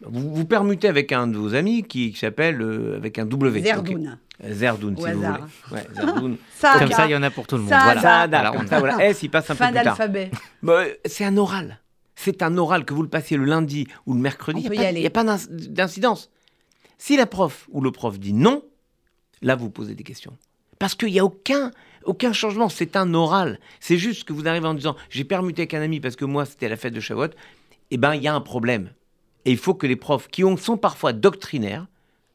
Vous, 0.05 0.35
vous 0.35 0.45
permutez 0.45 0.88
avec 0.88 1.12
un 1.12 1.29
de 1.29 1.37
vos 1.37 1.55
amis 1.55 1.85
qui, 1.85 2.12
s'appelle 2.15 2.61
avec 2.97 3.21
un 3.21 3.27
W. 3.27 3.62
Zerdoun. 3.62 4.19
Zerdoun, 4.45 4.97
si 4.97 5.03
vous 5.03 5.21
voulez. 5.21 5.29
Ouais, 5.71 5.87
Zerdoun. 5.95 6.37
comme 6.79 6.91
ça, 6.91 7.07
il 7.07 7.12
y 7.12 7.17
en 7.17 7.23
a 7.23 7.31
pour 7.31 7.47
tout 7.47 7.57
le 7.57 7.62
monde. 7.62 7.71
voilà. 7.71 8.23
Alors, 8.23 8.57
comme 8.57 8.67
ça, 8.67 8.81
voilà. 8.81 9.07
S, 9.07 9.23
il 9.23 9.31
passe 9.31 9.49
un 9.51 9.55
fin 9.55 9.69
peu 9.69 9.75
plus 9.75 9.85
tard. 9.85 9.97
d'alphabet. 9.97 10.31
Bah, 10.61 10.83
c'est 11.05 11.25
un 11.25 11.37
oral. 11.37 11.79
C'est 12.17 12.43
un 12.43 12.57
oral 12.59 12.85
que 12.85 12.95
vous 12.95 13.03
le 13.03 13.09
passiez 13.09 13.37
le 13.37 13.45
lundi 13.45 13.87
ou 14.07 14.15
le 14.15 14.21
mercredi. 14.21 14.62
Il 14.65 14.95
n'y 14.95 15.07
a, 15.07 15.11
pas 15.11 15.25
d'incidence. 15.25 16.31
Si 16.99 17.17
la 17.17 17.27
prof 17.27 17.69
ou 17.71 17.81
le 17.81 17.91
prof 17.91 18.19
dit 18.19 18.33
non, 18.33 18.62
là, 19.43 19.57
vous 19.57 19.71
posez 19.71 19.95
des 19.95 20.05
questions. 20.05 20.37
Parce 20.79 20.95
qu'il 20.95 21.13
n'y 21.13 21.21
a 21.21 21.25
aucun, 21.25 21.71
aucun 22.05 22.33
changement. 22.33 22.69
C'est 22.69 22.97
un 22.97 23.15
oral. 23.15 23.61
C'est 23.81 23.99
juste 23.99 24.25
que 24.25 24.33
vous 24.33 24.49
arrivez 24.49 24.67
en 24.67 24.75
disant 24.75 24.97
j'ai 25.11 25.25
permuté 25.25 25.63
avec 25.63 25.75
un 25.75 25.83
ami 25.83 26.01
parce 26.01 26.17
que 26.17 26.25
moi, 26.25 26.45
c'était 26.45 26.69
la 26.69 26.77
fête 26.77 26.95
de 26.95 27.01
Shavuot. 27.01 27.29
Eh 27.91 27.97
bien, 27.99 28.15
il 28.15 28.23
y 28.23 28.29
a 28.29 28.35
un 28.35 28.41
problème. 28.41 28.91
Et 29.45 29.51
il 29.51 29.59
faut 29.59 29.75
que 29.75 29.87
les 29.87 29.97
profs, 29.97 30.29
qui 30.29 30.43
sont 30.59 30.77
parfois 30.77 31.13
doctrinaires, 31.13 31.87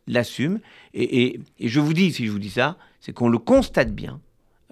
l'assument. 0.07 0.59
Et, 0.93 1.39
je 1.59 1.79
vous 1.79 1.93
dis, 1.93 2.11
si 2.13 2.25
je 2.25 2.31
vous 2.31 2.39
dis 2.39 2.49
ça, 2.49 2.77
c'est 3.01 3.13
qu'on 3.13 3.29
le 3.29 3.37
constate 3.37 3.93
bien 3.93 4.19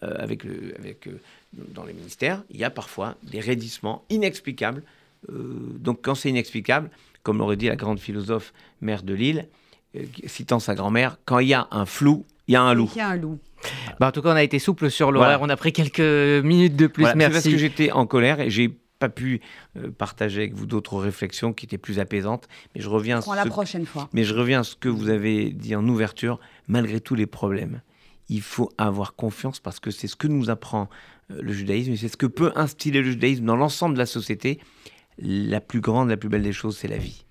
euh, 0.03 0.15
avec, 0.19 0.45
avec 0.77 1.07
euh, 1.07 1.19
dans 1.53 1.85
les 1.85 1.93
ministères. 1.93 2.43
Il 2.49 2.57
y 2.57 2.63
a 2.63 2.69
parfois 2.69 3.15
des 3.23 3.39
raidissements 3.39 4.03
inexplicables. 4.09 4.83
Euh, 5.29 5.57
donc 5.79 5.99
quand 6.01 6.15
c'est 6.15 6.29
inexplicable, 6.29 6.89
comme 7.23 7.39
l'aurait 7.39 7.57
dit 7.57 7.67
la 7.67 7.75
grande 7.75 7.99
philosophe 7.99 8.53
mère 8.81 9.03
de 9.03 9.13
Lille, 9.13 9.47
citant 10.25 10.59
sa 10.59 10.75
grand-mère, 10.75 11.17
quand 11.25 11.39
il 11.39 11.47
y 11.47 11.53
a 11.53 11.67
un 11.71 11.85
flou, 11.85 12.25
il 12.47 12.53
y 12.53 12.55
a 12.55 12.61
un 12.61 12.73
loup. 12.73 12.89
Il 12.95 12.99
y 12.99 13.01
a 13.01 13.09
un 13.09 13.15
loup. 13.15 13.39
Bah, 13.99 14.07
en 14.09 14.11
tout 14.11 14.21
cas, 14.21 14.29
on 14.29 14.35
a 14.35 14.43
été 14.43 14.59
souple 14.59 14.91
sur 14.91 15.11
l'horaire. 15.11 15.39
On 15.41 15.49
a 15.49 15.57
pris 15.57 15.73
quelques 15.73 16.43
minutes 16.43 16.75
de 16.75 16.87
plus. 16.87 17.03
Merci. 17.03 17.19
C'est 17.19 17.29
parce 17.31 17.43
que 17.43 17.57
j'étais 17.57 17.91
en 17.91 18.05
colère 18.05 18.39
et 18.39 18.49
j'ai 18.49 18.77
pas 18.99 19.09
pu 19.09 19.41
euh, 19.77 19.91
partager 19.91 20.41
avec 20.41 20.53
vous 20.53 20.65
d'autres 20.65 20.97
réflexions 20.97 21.53
qui 21.53 21.65
étaient 21.65 21.77
plus 21.77 21.99
apaisantes. 21.99 22.47
Mais 22.73 22.81
je 22.81 22.89
reviens. 22.89 23.21
Pour 23.21 23.35
la 23.35 23.45
prochaine 23.45 23.85
fois. 23.85 24.09
Mais 24.13 24.23
je 24.23 24.33
reviens 24.33 24.61
à 24.61 24.63
ce 24.63 24.75
que 24.75 24.89
vous 24.89 25.09
avez 25.09 25.49
dit 25.49 25.75
en 25.75 25.87
ouverture. 25.87 26.39
Malgré 26.67 26.99
tous 26.99 27.15
les 27.15 27.25
problèmes, 27.25 27.81
il 28.29 28.41
faut 28.41 28.71
avoir 28.77 29.15
confiance 29.15 29.59
parce 29.59 29.79
que 29.79 29.91
c'est 29.91 30.07
ce 30.07 30.15
que 30.15 30.27
nous 30.27 30.49
apprend 30.49 30.89
euh, 31.31 31.41
le 31.41 31.53
judaïsme 31.53 31.93
et 31.93 31.97
c'est 31.97 32.07
ce 32.07 32.17
que 32.17 32.25
peut 32.25 32.51
instiller 32.55 33.01
le 33.01 33.11
judaïsme 33.11 33.45
dans 33.45 33.55
l'ensemble 33.55 33.95
de 33.95 33.99
la 33.99 34.05
société. 34.05 34.59
La 35.17 35.61
plus 35.61 35.79
grande, 35.79 36.09
la 36.09 36.17
plus 36.17 36.29
belle 36.29 36.43
des 36.43 36.53
choses, 36.53 36.77
c'est 36.77 36.89
la 36.89 36.97
vie. 36.97 37.25